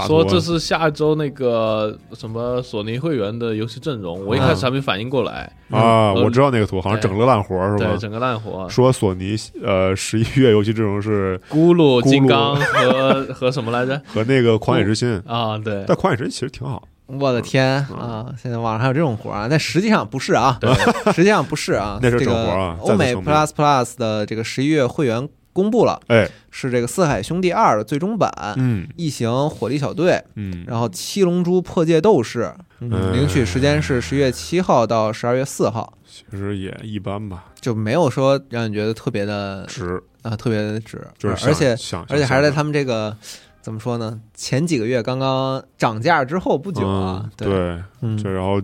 [0.00, 14.00] 说这是下周那个什么索尼会员的游戏阵容，我一开始还没反应过来，啊，嗯我知道那个图，好像整个烂活是吧对，整个烂活，说索尼呃十一月游戏阵容是咕噜、咕噜金刚和和什么来着？
[14.06, 18.26] 和那个狂野之心，啊，对但狂野之心其实挺好，我的天嗯啊！
[18.40, 20.72] 现在网上还有这种活儿啊，但实际上不是啊，对，
[21.12, 21.98] 实际上不是啊。
[22.02, 32.44] 那是这个整活儿啊欧美 Plus Plus 的这个十一月会员公布了，哎，是这个《四海兄弟二》的最终版，嗯异形火力小队，嗯，然后《七龙珠破界斗士》，
[32.80, 40.02] 嗯嗯领取时间是十月七号到十二月四号，其实也一般吧，就没有说让你觉得特别的值。
[40.22, 41.70] 啊特别的值，就是而且
[42.08, 43.16] 而且还是在他们这个
[43.60, 44.20] 怎么说呢？
[44.34, 48.16] 前几个月刚刚涨价之后不久啊嗯，对，对，嗯。
[48.16, 48.62] 这然后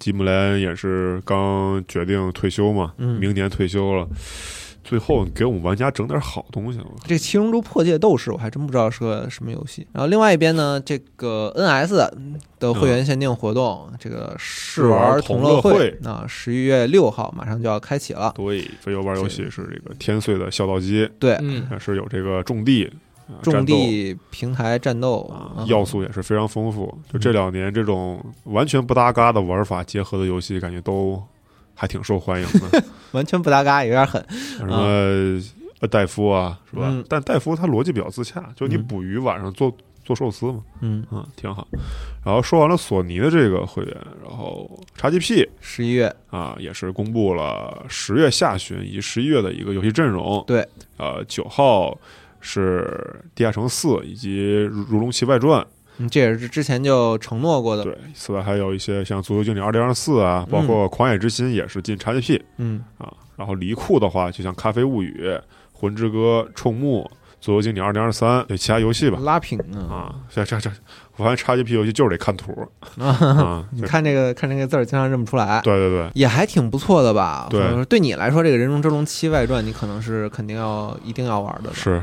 [0.00, 3.20] 吉姆莱恩也是刚决定退休嘛，嗯。
[3.20, 4.08] 明年退休了。
[4.90, 9.86] 最后给我们玩家整点好东西了，这《七龙珠破界斗士》我还真不知道是个什么游戏。
[9.92, 12.10] 然后另外一边呢，这个 NS
[12.58, 18.32] 的会员限定活动，这个试玩同乐会啊，十一月六号马上就要开启了。
[18.34, 22.90] 对，飞游玩游戏是这个天穗的孝道机，对，嗯，是有这个种地、啊
[23.44, 25.32] 种地平台战斗
[25.68, 26.92] 要素也是非常丰富。
[27.12, 31.22] 就这两年这种完全不搭嘎的玩法结合的游戏，感觉都
[31.80, 32.84] 还挺受欢迎的。
[33.12, 34.22] 完全不搭嘎，有点狠。
[34.28, 34.76] 什么
[35.80, 36.82] 呃戴夫啊，是吧？
[36.90, 39.74] 嗯但戴夫他逻辑比较自洽，就你嗯捕鱼晚上做
[40.04, 41.66] 做寿司嘛，嗯，啊，挺好。
[42.22, 50.44] 然后说完了索尼的这个会员，然后 XGP 十一月，啊也是公布了十月下旬以及十一月的一个游戏阵容。
[50.46, 50.68] 对，
[50.98, 51.98] 呃，九号
[52.40, 55.62] 是《地下城四》以及《如如龙七外传》。
[56.00, 57.84] 嗯，这也是之前就承诺过的。
[57.84, 63.12] 对，此外还有一些像《足球经理二零二四》啊，包括《狂野之心》也是进 XGP 嗯，啊。
[63.36, 65.22] 然后离库的话，就像《咖啡物语》
[65.72, 67.02] 《魂之歌》《冲木》
[67.40, 69.18] 《足球经理二零二三》对其他游戏吧。
[69.22, 70.70] 拉平啊，啊，这这这，
[71.16, 72.52] 我发现 XGP 游戏就是得看图
[73.00, 73.64] 啊，啊。
[73.72, 75.60] 你看这个看这个字儿，经常认不出来。
[75.62, 77.46] 对对对，也还挺不错的吧？
[77.50, 81.72] 对对你来说，这个《人中之龙七外传》，你可能是肯定要一定要玩的？
[81.72, 82.02] 是。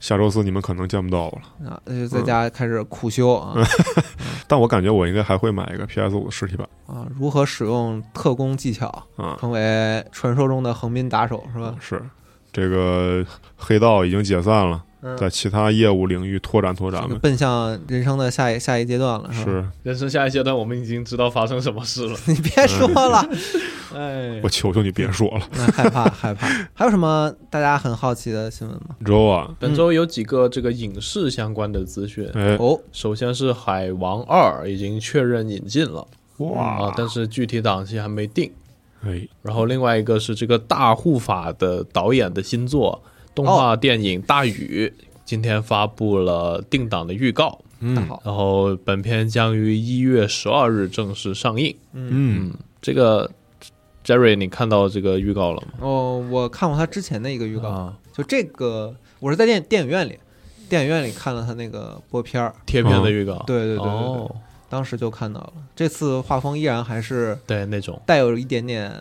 [0.00, 3.54] 下周四你们可能见不到我了，啊，那就在家开始苦修啊
[4.48, 7.06] 但我感觉我应该还会买一个 PS 五的实体版啊！
[7.14, 8.86] 如何使用特工技巧，
[9.16, 9.36] 啊。
[9.38, 11.76] 成为传说中的横滨打手是吧？
[11.78, 12.02] 是，
[12.52, 13.24] 这个
[13.56, 17.16] 黑道已经解散了，嗯在其他业务领域拓展拓展呗。
[17.22, 19.50] 奔向人生的下一下一阶段了，是吧？
[19.50, 22.16] 是人生下一阶段，我们已经知道发生什么事了。
[22.26, 23.28] 你别说了，
[23.94, 26.46] 哎我，求求你别说了， 那害怕害怕。
[26.74, 28.94] 还有什么大家很好奇的新闻吗？
[29.04, 32.28] 周啊，本周有几个这个影视相关的资讯。
[32.34, 36.00] 哎，哦，首先是《海王二》已经确认引进了
[36.38, 38.50] 啊哇，，但是具体档期还没定。
[39.02, 43.02] 哎，然后另外一个是这个大护法的导演的新作
[43.40, 44.92] 动画电影《大雨》，
[45.24, 47.58] 今天发布了定档的预告。
[47.82, 51.74] 嗯好，然后本片将于一月十二日正式上映。
[51.94, 53.30] 嗯，这个
[54.04, 55.68] Jerry，你看到这个预告了吗？
[55.80, 60.18] 哦，我看过他之前的一个预告，啊，就这个我是在电电影院里，
[60.68, 63.42] 电影院里看了他那个播片儿，贴片的预告。
[63.46, 64.36] 对对对对对，哦，
[64.68, 65.52] 当时就看到了。
[65.74, 67.98] 这次画风依然还是对那种。
[68.04, 68.92] 带有一点点，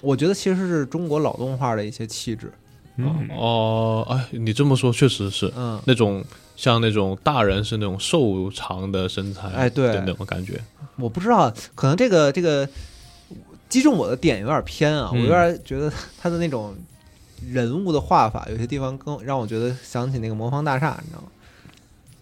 [0.00, 2.52] 我觉得其实是中国老动画的一些气质。
[2.96, 3.28] 嗯。
[3.30, 6.24] 哦，哎，你这么说确实是嗯，那种
[6.56, 10.60] 像那种大人是那种瘦长的身材，哎对的那种感觉。
[10.96, 12.68] 我不知道，可能这个这个
[13.68, 15.22] 击中我的点有点偏啊，我嗯。
[15.22, 15.90] 有点觉得
[16.20, 16.74] 他的那种
[17.50, 21.28] 人物的画法，有些地方更让我觉得想起那个魔方大厦，你知道吗？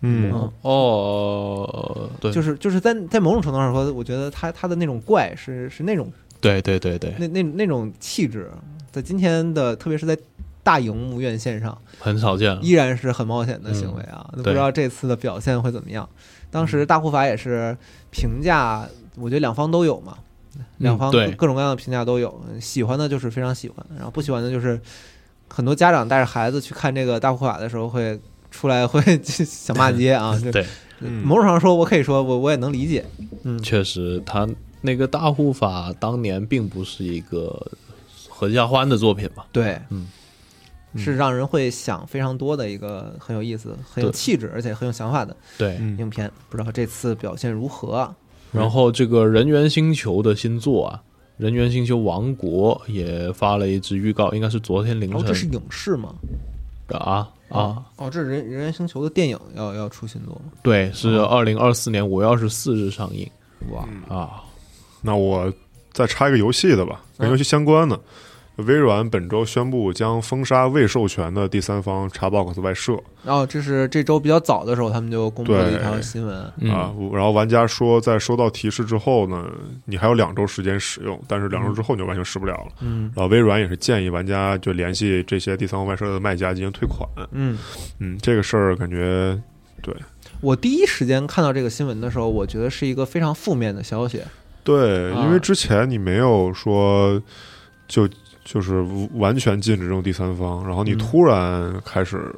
[0.02, 0.30] 嗯。
[0.32, 0.52] 嗯。
[0.62, 6.10] 哦，对，就是就是在在某种程度上说，我觉得他他的那种怪是是那种
[6.40, 8.50] 对对对对，那那那种气质，
[8.92, 10.16] 在今天的特别是在
[10.62, 12.60] 大荧幕院线上，很少见了。
[12.62, 14.28] 依然是很冒险的行为啊！
[14.36, 16.08] 都不知道这次的表现会怎么样。
[16.50, 17.76] 当时大护法也是
[18.10, 20.18] 评价，我觉得两方都有嘛，
[20.78, 22.40] 两方各各种各样的评价都有。
[22.60, 24.80] 喜欢的就是非常喜欢，然后不喜欢的就是
[25.48, 28.20] 很多家长带着孩子去看这个大护法的时候会。
[28.52, 30.36] 出来会想骂街啊！
[30.42, 30.66] 就对，
[30.98, 33.06] 嗯某种上说，我可以说我我也能理解。
[33.44, 34.44] 嗯，确实，他
[34.80, 37.64] 那个大护法当年并不是一个
[38.28, 39.44] 合家欢的作品嘛。
[39.52, 40.08] 对，嗯，
[40.96, 46.30] 是让人会想非常多的一个很有意思、很有气质，而且很有想法的对，嗯影片。
[46.48, 48.14] 不知道这次表现如何啊？
[48.52, 51.02] 然后这个人猿星球的新作啊，
[51.36, 56.14] 人猿星球王国也发了一支预告，应该是昨天凌晨哦，这是影视吗？
[56.88, 60.50] 啊啊，哦，这是人人猿星球的电影要要出新作吗？
[60.62, 63.30] 对，是二零二四年五月二十四日上映
[63.70, 64.42] 哇，啊。
[65.00, 65.52] 那我
[65.92, 67.98] 再插一个游戏的吧，跟游戏相关的。
[68.62, 76.52] 微软本周宣布将封杀未授权的第三方 Xbox 外设然后这是这周比较早的时候，他们就公布了一条新闻。
[76.58, 79.46] 嗯啊，然后玩家说在收到提示之后呢，
[79.84, 82.72] 你还有两周时间使用，但是两周之后你就完全使不了了。
[82.80, 87.08] 嗯然后微软也是建议玩家就联系这些第三方外设的卖家进行退款。
[87.32, 87.58] 嗯，
[87.98, 89.38] 嗯，这个事儿感觉
[89.82, 89.94] 对
[90.40, 94.22] 我第一时间看到这个新闻的时候，我觉得是一个非常负面的消息。
[94.64, 97.20] 对，啊因为之前你没有说
[97.88, 98.08] 就
[98.44, 98.84] 就是
[99.14, 100.98] 完全禁止这种第三方，然后你嗯。
[100.98, 102.34] 突然开始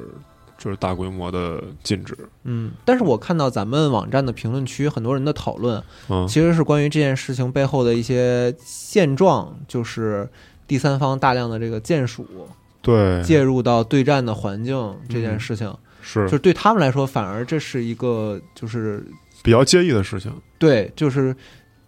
[0.57, 10.29] 就是大规模的禁止，嗯，但是我看到咱们网站的评论区很多人的讨论，嗯，其实是关于这件事情背后的一些现状，就是
[10.65, 12.25] 第三方大量的这个键鼠
[12.81, 19.05] 对，介入到对战的环境这件事情，是就是对他们来说，反而这是一个就是
[19.41, 21.35] 比较介意的事情，对，就是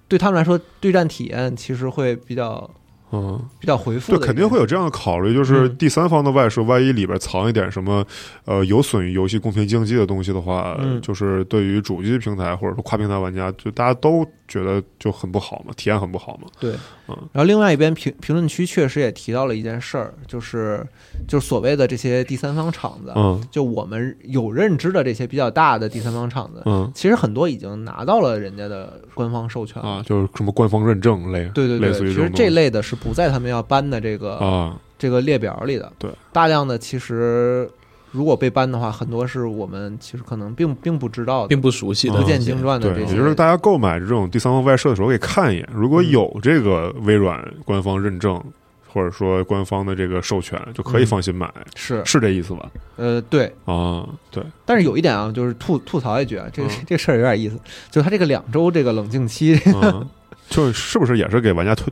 [0.09, 2.69] 对他们来说，对战体验其实会比较
[3.11, 3.39] 嗯。
[3.59, 8.05] 比较回复就的一个，肯定会有这样的考虑，就是嗯第三方的外设，万一里边藏一点什么，
[8.45, 16.47] 呃，有损于游戏公平竞技的东西的话，嗯就是对于主机平台或者说跨平台玩家，就大家都觉得就很不好嘛，体验很不好嘛。
[16.59, 20.85] 对，嗯然后另外一边评评论区确实也提到了一件事儿，就是
[21.27, 23.41] 就是所谓的这些第三方厂子，嗯。
[23.51, 26.91] 就我们有认知的这些比较大的第三方厂子，嗯。
[26.93, 29.87] 其实很多已经拿到了人家的官方授权了。
[29.87, 35.91] 啊，就是什么官方认证类，对对对，其实这类的是不在他们要搬的这个、啊，这个列表里的。
[35.99, 37.69] 对，大量的其实
[38.15, 43.11] 如果被搬的话，很多是我们其实可能并并不知道的，并不熟悉的嗯不见经传的对，这些。
[43.13, 48.41] 也就是大家购买这种第三方外设的时候，可以看一眼，如果嗯有这个微软官方认证。
[48.87, 52.01] 或者说官方的这个授权就可以嗯放心买，是。
[52.05, 52.71] 是这意思吧？
[52.95, 56.71] 呃对，啊，对，但是有一点啊，就是吐吐槽一句啊，这个、嗯。
[56.87, 57.59] 这个事儿有点意思，
[57.91, 60.07] 就是他这个两周这个冷静期，嗯，
[60.47, 61.91] 就是不是也是给玩家退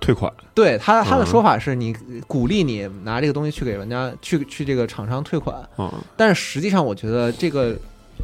[0.00, 0.32] 退款？
[0.54, 1.94] 对他他的嗯说法是你
[2.26, 7.76] 鼓励你拿这个东西去给玩家去去这个厂商退款，啊，但是实际上我觉得这个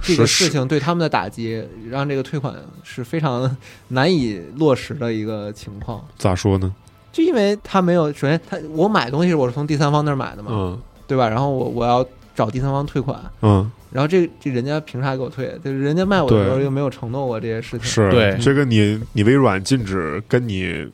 [0.02, 3.56] 这个事情对他们的打击，让这个退款是非常
[3.88, 6.04] 难以落实的一个情况。
[6.18, 6.74] 咋说呢？
[7.12, 11.28] 就因为他没有，首先他我买东西我是从第三方那儿买的嘛，嗯对吧？
[11.28, 12.04] 然后我我要
[12.34, 15.58] 找第三方退款，嗯，然后这这人家凭啥给我退？
[15.64, 17.86] 就是人家卖我的时候又没有承诺过这些事情。
[17.86, 20.86] 是对这个你你微软禁止跟你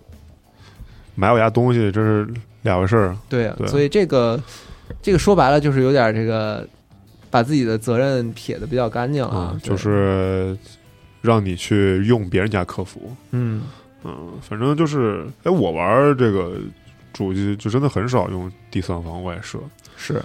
[1.14, 2.26] 买我家东西，这是
[2.62, 3.16] 两回事儿。
[3.28, 3.66] 对啊，对。
[3.68, 4.40] 所以这个
[5.00, 6.66] 这个说白了就是有点这个
[7.30, 9.70] 把自己的责任撇的比较干净了啊，，对。
[9.70, 10.56] 就是
[11.20, 13.62] 让你去用别人家客服，嗯。
[14.04, 16.56] 嗯，反正就是，哎，我玩这个
[17.12, 19.60] 主机就真的很少用第三方外设，
[19.96, 20.20] 是。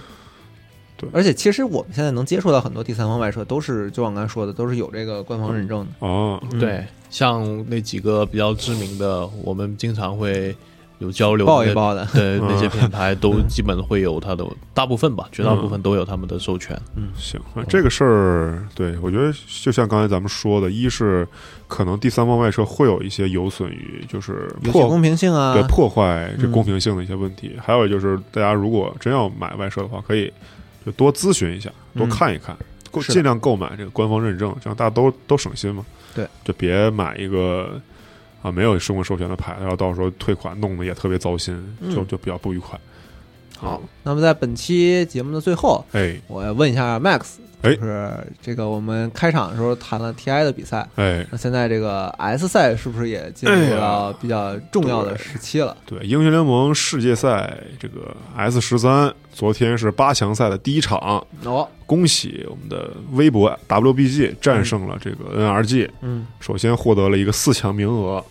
[0.96, 1.08] 对。
[1.12, 5.92] 而且其实我们现在能接触到很多第三方外设，都是就我刚才说的，都是有这个官方认证的。
[6.00, 10.52] 哦，嗯对，像那几个比较知名的，我们经常会
[10.98, 14.44] 有交流的报一报的，对，嗯 那些品牌都基本会有它的，
[14.74, 16.76] 大部分吧，绝大部分都有他们的授权。
[16.96, 17.08] 嗯。
[17.16, 19.32] 行，那这个事儿，对我觉得
[19.62, 21.26] 就像刚才咱们说的，一是
[21.66, 26.52] 可能第三方外设会有一些有损于就是破游戏公平性啊，对破坏这嗯。
[26.52, 30.32] 公平性的一些问题，还有就是大家如果真要买外设的话，可以
[30.84, 32.10] 就多咨询一下，多嗯。
[32.10, 32.56] 看一看，
[32.90, 33.14] 购是的。
[33.14, 35.84] 尽量购买这个官方认证，这样大家都都省心嘛。
[36.14, 37.80] 对，就别买一个
[38.42, 42.78] 啊没有生活授权的牌，然后到时候退款弄得也特别糟心，嗯就就比较不愉快。
[43.58, 46.16] 好，那么在本期节目的最后，哎。
[46.28, 47.74] 我要问一下 Max，哎。
[47.74, 55.76] 就是这个我们开场的时候谈了 TI 的比赛，哎，那现在这个 S 赛是不是也进入到比较重要的时期了？
[55.84, 66.26] 对，英雄联盟世界赛这个 S 十三，昨天是八强赛的第一场，哦，恭喜我们的微博 WBG 战胜了这个 NRG，嗯。
[66.38, 68.24] 首先获得了一个四强名额，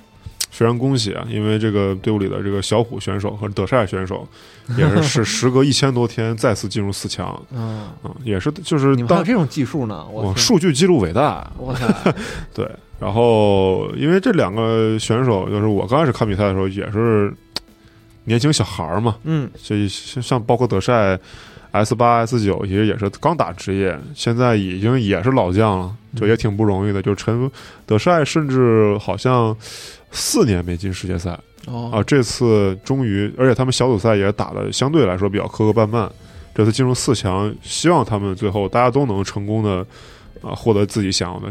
[0.58, 1.24] 非常恭喜啊！
[1.30, 4.28] 因为这个队伍里的这个小虎选手和德帅选手，
[4.76, 10.04] 也是是 时隔一千多天再次进入四强，嗯，嗯，也是就是当你们还有这种技术呢？
[10.12, 11.88] 我数据记录伟大，我 操，
[12.56, 12.68] 对。
[13.00, 17.32] 然后因为这两个选手，就是我刚开始看比赛的时候也是
[18.24, 21.20] 年轻小孩儿嘛，嗯这像包括德帅
[21.72, 27.00] S 八 S 九，其实也是刚打职业，现在已经也是老将了，就也挺不容易的。
[27.04, 27.52] 就陈
[27.86, 29.56] 德帅甚至好像
[30.12, 36.10] 四年没进世界赛哦啊，这次终于，而且他们小组赛也打的相对来说比较磕磕绊绊，
[36.56, 39.86] 这次进入四强，希望他们最后大家都能成功的
[40.42, 41.50] 啊获得自己想要的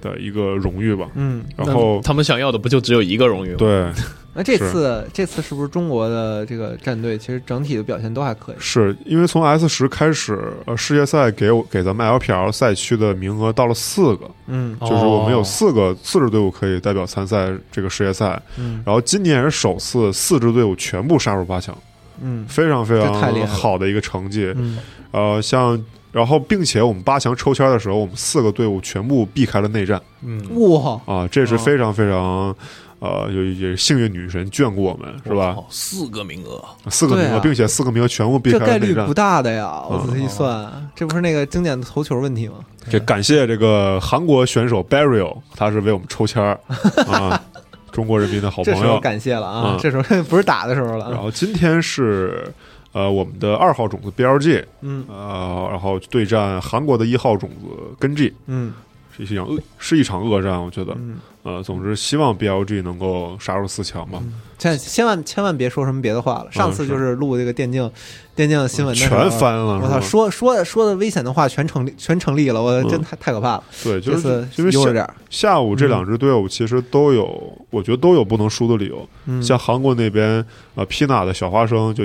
[0.00, 1.08] 的一个荣誉吧。
[1.14, 3.56] 嗯，然后他们想要的不就只有一个荣誉吗？
[3.58, 3.90] 对，
[4.32, 8.56] 那这次这次是不是中国的这个战队其实整体的表现都还可以？
[8.60, 14.76] 是因为从 S 十开始，呃，世界赛给我给咱们 LPL 赛区的名额到了四个，嗯。
[14.78, 18.40] 哦就是我们有四个四支队伍可以代表参赛这个世界赛。
[18.56, 21.76] 嗯然后今年也是首次四支队伍全部杀入八强，
[22.22, 22.46] 嗯。
[22.46, 23.12] 非常非常
[23.48, 24.52] 好的一个成绩。
[24.56, 24.78] 嗯。
[25.10, 30.00] 呃，像然后并且我们八强抽签的时候，我们四个队伍全部避开了内战。
[30.22, 31.58] 嗯，哇，啊，这是哦。
[31.58, 32.54] 非常非常。
[33.00, 35.56] 呃，有也幸运女神眷顾我们，是吧？
[35.68, 39.14] 四个名额，四个名额，啊并且四个名额全部避这开了内战概率不。
[39.14, 39.82] 大的呀！
[39.88, 42.56] 我嗯仔细一算，这不是那个经典的投球问题吗？
[42.90, 46.58] 这感谢这个韩国选手 Barrio，他是为我们抽签儿
[47.08, 47.42] 啊，
[47.90, 49.00] 中国人民的好这时候朋友。
[49.00, 49.78] 感谢了啊嗯！
[49.80, 51.10] 这时候不是打的时候了啊。
[51.10, 52.52] 然后今天是
[52.92, 57.66] 呃我们的二号种子 BLG，嗯呃，然后对战韩国的一号种子
[57.98, 58.89] 根 G，嗯是
[59.22, 60.92] 一场恶是一场恶战，我觉得。
[60.96, 64.20] 嗯，呃，总之希望 BLG 能够杀入四强吧。
[64.58, 66.48] 千千万千万别说什么别的话了。
[66.50, 67.90] 上次就是录这个电竞
[68.34, 73.64] 电竞新闻的全翻了，我操，说说说的危险的话全成立全成立了，我真嗯太太可怕了。
[73.82, 79.08] 对，就是因为下下午这两支队伍其实都有，我觉得都有不能输的理由。
[79.26, 80.44] 嗯，像韩国那边，
[80.74, 82.04] 呃，Pina 的小花生就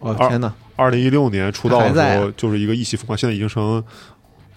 [0.00, 3.82] 二我天哪，二零一六年出道的时候就是一个意气风发，现在已经成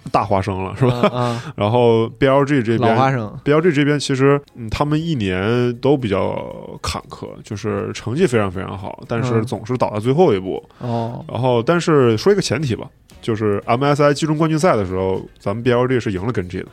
[0.09, 1.07] 大花生了，是吧？
[1.13, 6.43] 啊， 然后 BLG 这边花生，，BLG 这边其实嗯，他们一年都比较
[6.81, 9.45] 坎坷，就是成绩非常非常好，但是嗯。
[9.49, 10.63] 总是倒在最后一步。
[10.79, 12.87] 哦，然后，但是说一个前提吧，
[13.21, 16.67] 就是 MSI 季中冠军赛的时候，咱们 BLG 是赢了跟 G 的。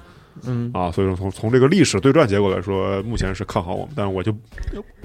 [0.46, 4.30] 嗯，啊，所以说从从这个历史对战结果来说，目前是看好我们，但是我就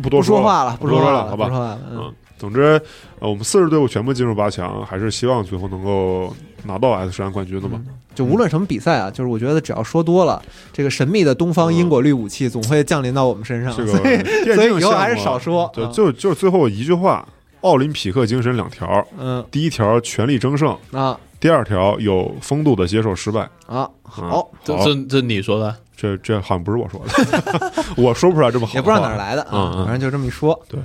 [0.01, 1.79] 不多不说了话了，不说了，说话了，好吧？
[1.89, 1.97] 嗯。
[1.99, 2.81] 嗯，总之，
[3.19, 7.81] 呃，我们四支队伍全部进入八强，还是希望最后能够拿到 S 十三冠军的嘛。
[8.13, 10.41] 就无论什么比赛啊，就是我觉得只要说多了，
[10.73, 17.27] 这个神秘的东方因果律武器总会降临到我们身上，这个所以所以以后还是少说，就啊就就是最后一句话：
[17.61, 19.45] 奥林匹克精神两条，嗯。
[19.51, 21.19] 第一条全力争胜，啊。
[21.39, 23.41] 第二条有风度的接受失败。
[23.65, 24.51] 啊，好，好。
[24.63, 25.75] 这这这你说的？
[25.97, 29.17] 这这好像不是我说的， 我说不出来这么好，也不知道哪儿。
[29.17, 30.59] 来的嗯啊，嗯反正就这么一说。
[30.67, 30.79] 对，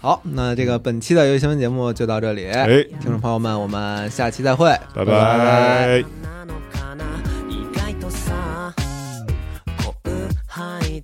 [0.00, 5.12] 好，那这个本期的游戏新闻节目就到这里，哎，听众朋友们，我们下期再会，拜拜。
[5.12, 6.63] 拜拜。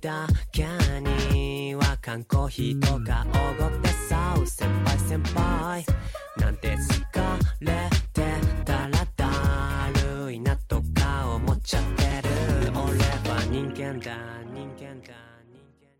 [0.00, 0.66] だけ
[1.00, 5.84] には缶コーヒーとかおごってさ先輩先輩
[6.38, 6.78] なんて疲
[7.60, 8.22] れて
[8.64, 9.90] たらだ
[10.24, 12.30] るいなとか思っちゃってる
[12.72, 14.16] 俺は人間だ
[14.52, 15.14] 人間だ
[15.48, 15.90] 人間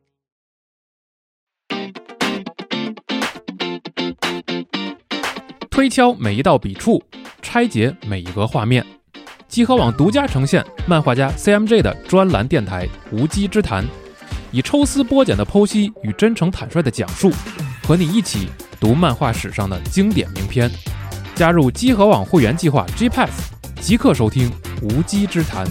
[5.71, 7.03] 推敲每一道笔触，
[7.43, 8.85] 拆解每一个画面，
[9.52, 13.84] 集合网独家呈现漫画家 CMJ 的专栏电台《无稽之谈》，
[14.50, 17.30] 以抽丝剥茧的剖析与真诚坦率的讲述，
[17.86, 18.48] 和你一起
[18.80, 20.72] 读漫画史上的经典名篇。
[21.36, 24.50] 加入集合网会员计划 G Pass，即刻收听
[24.82, 25.66] 《无稽之谈》。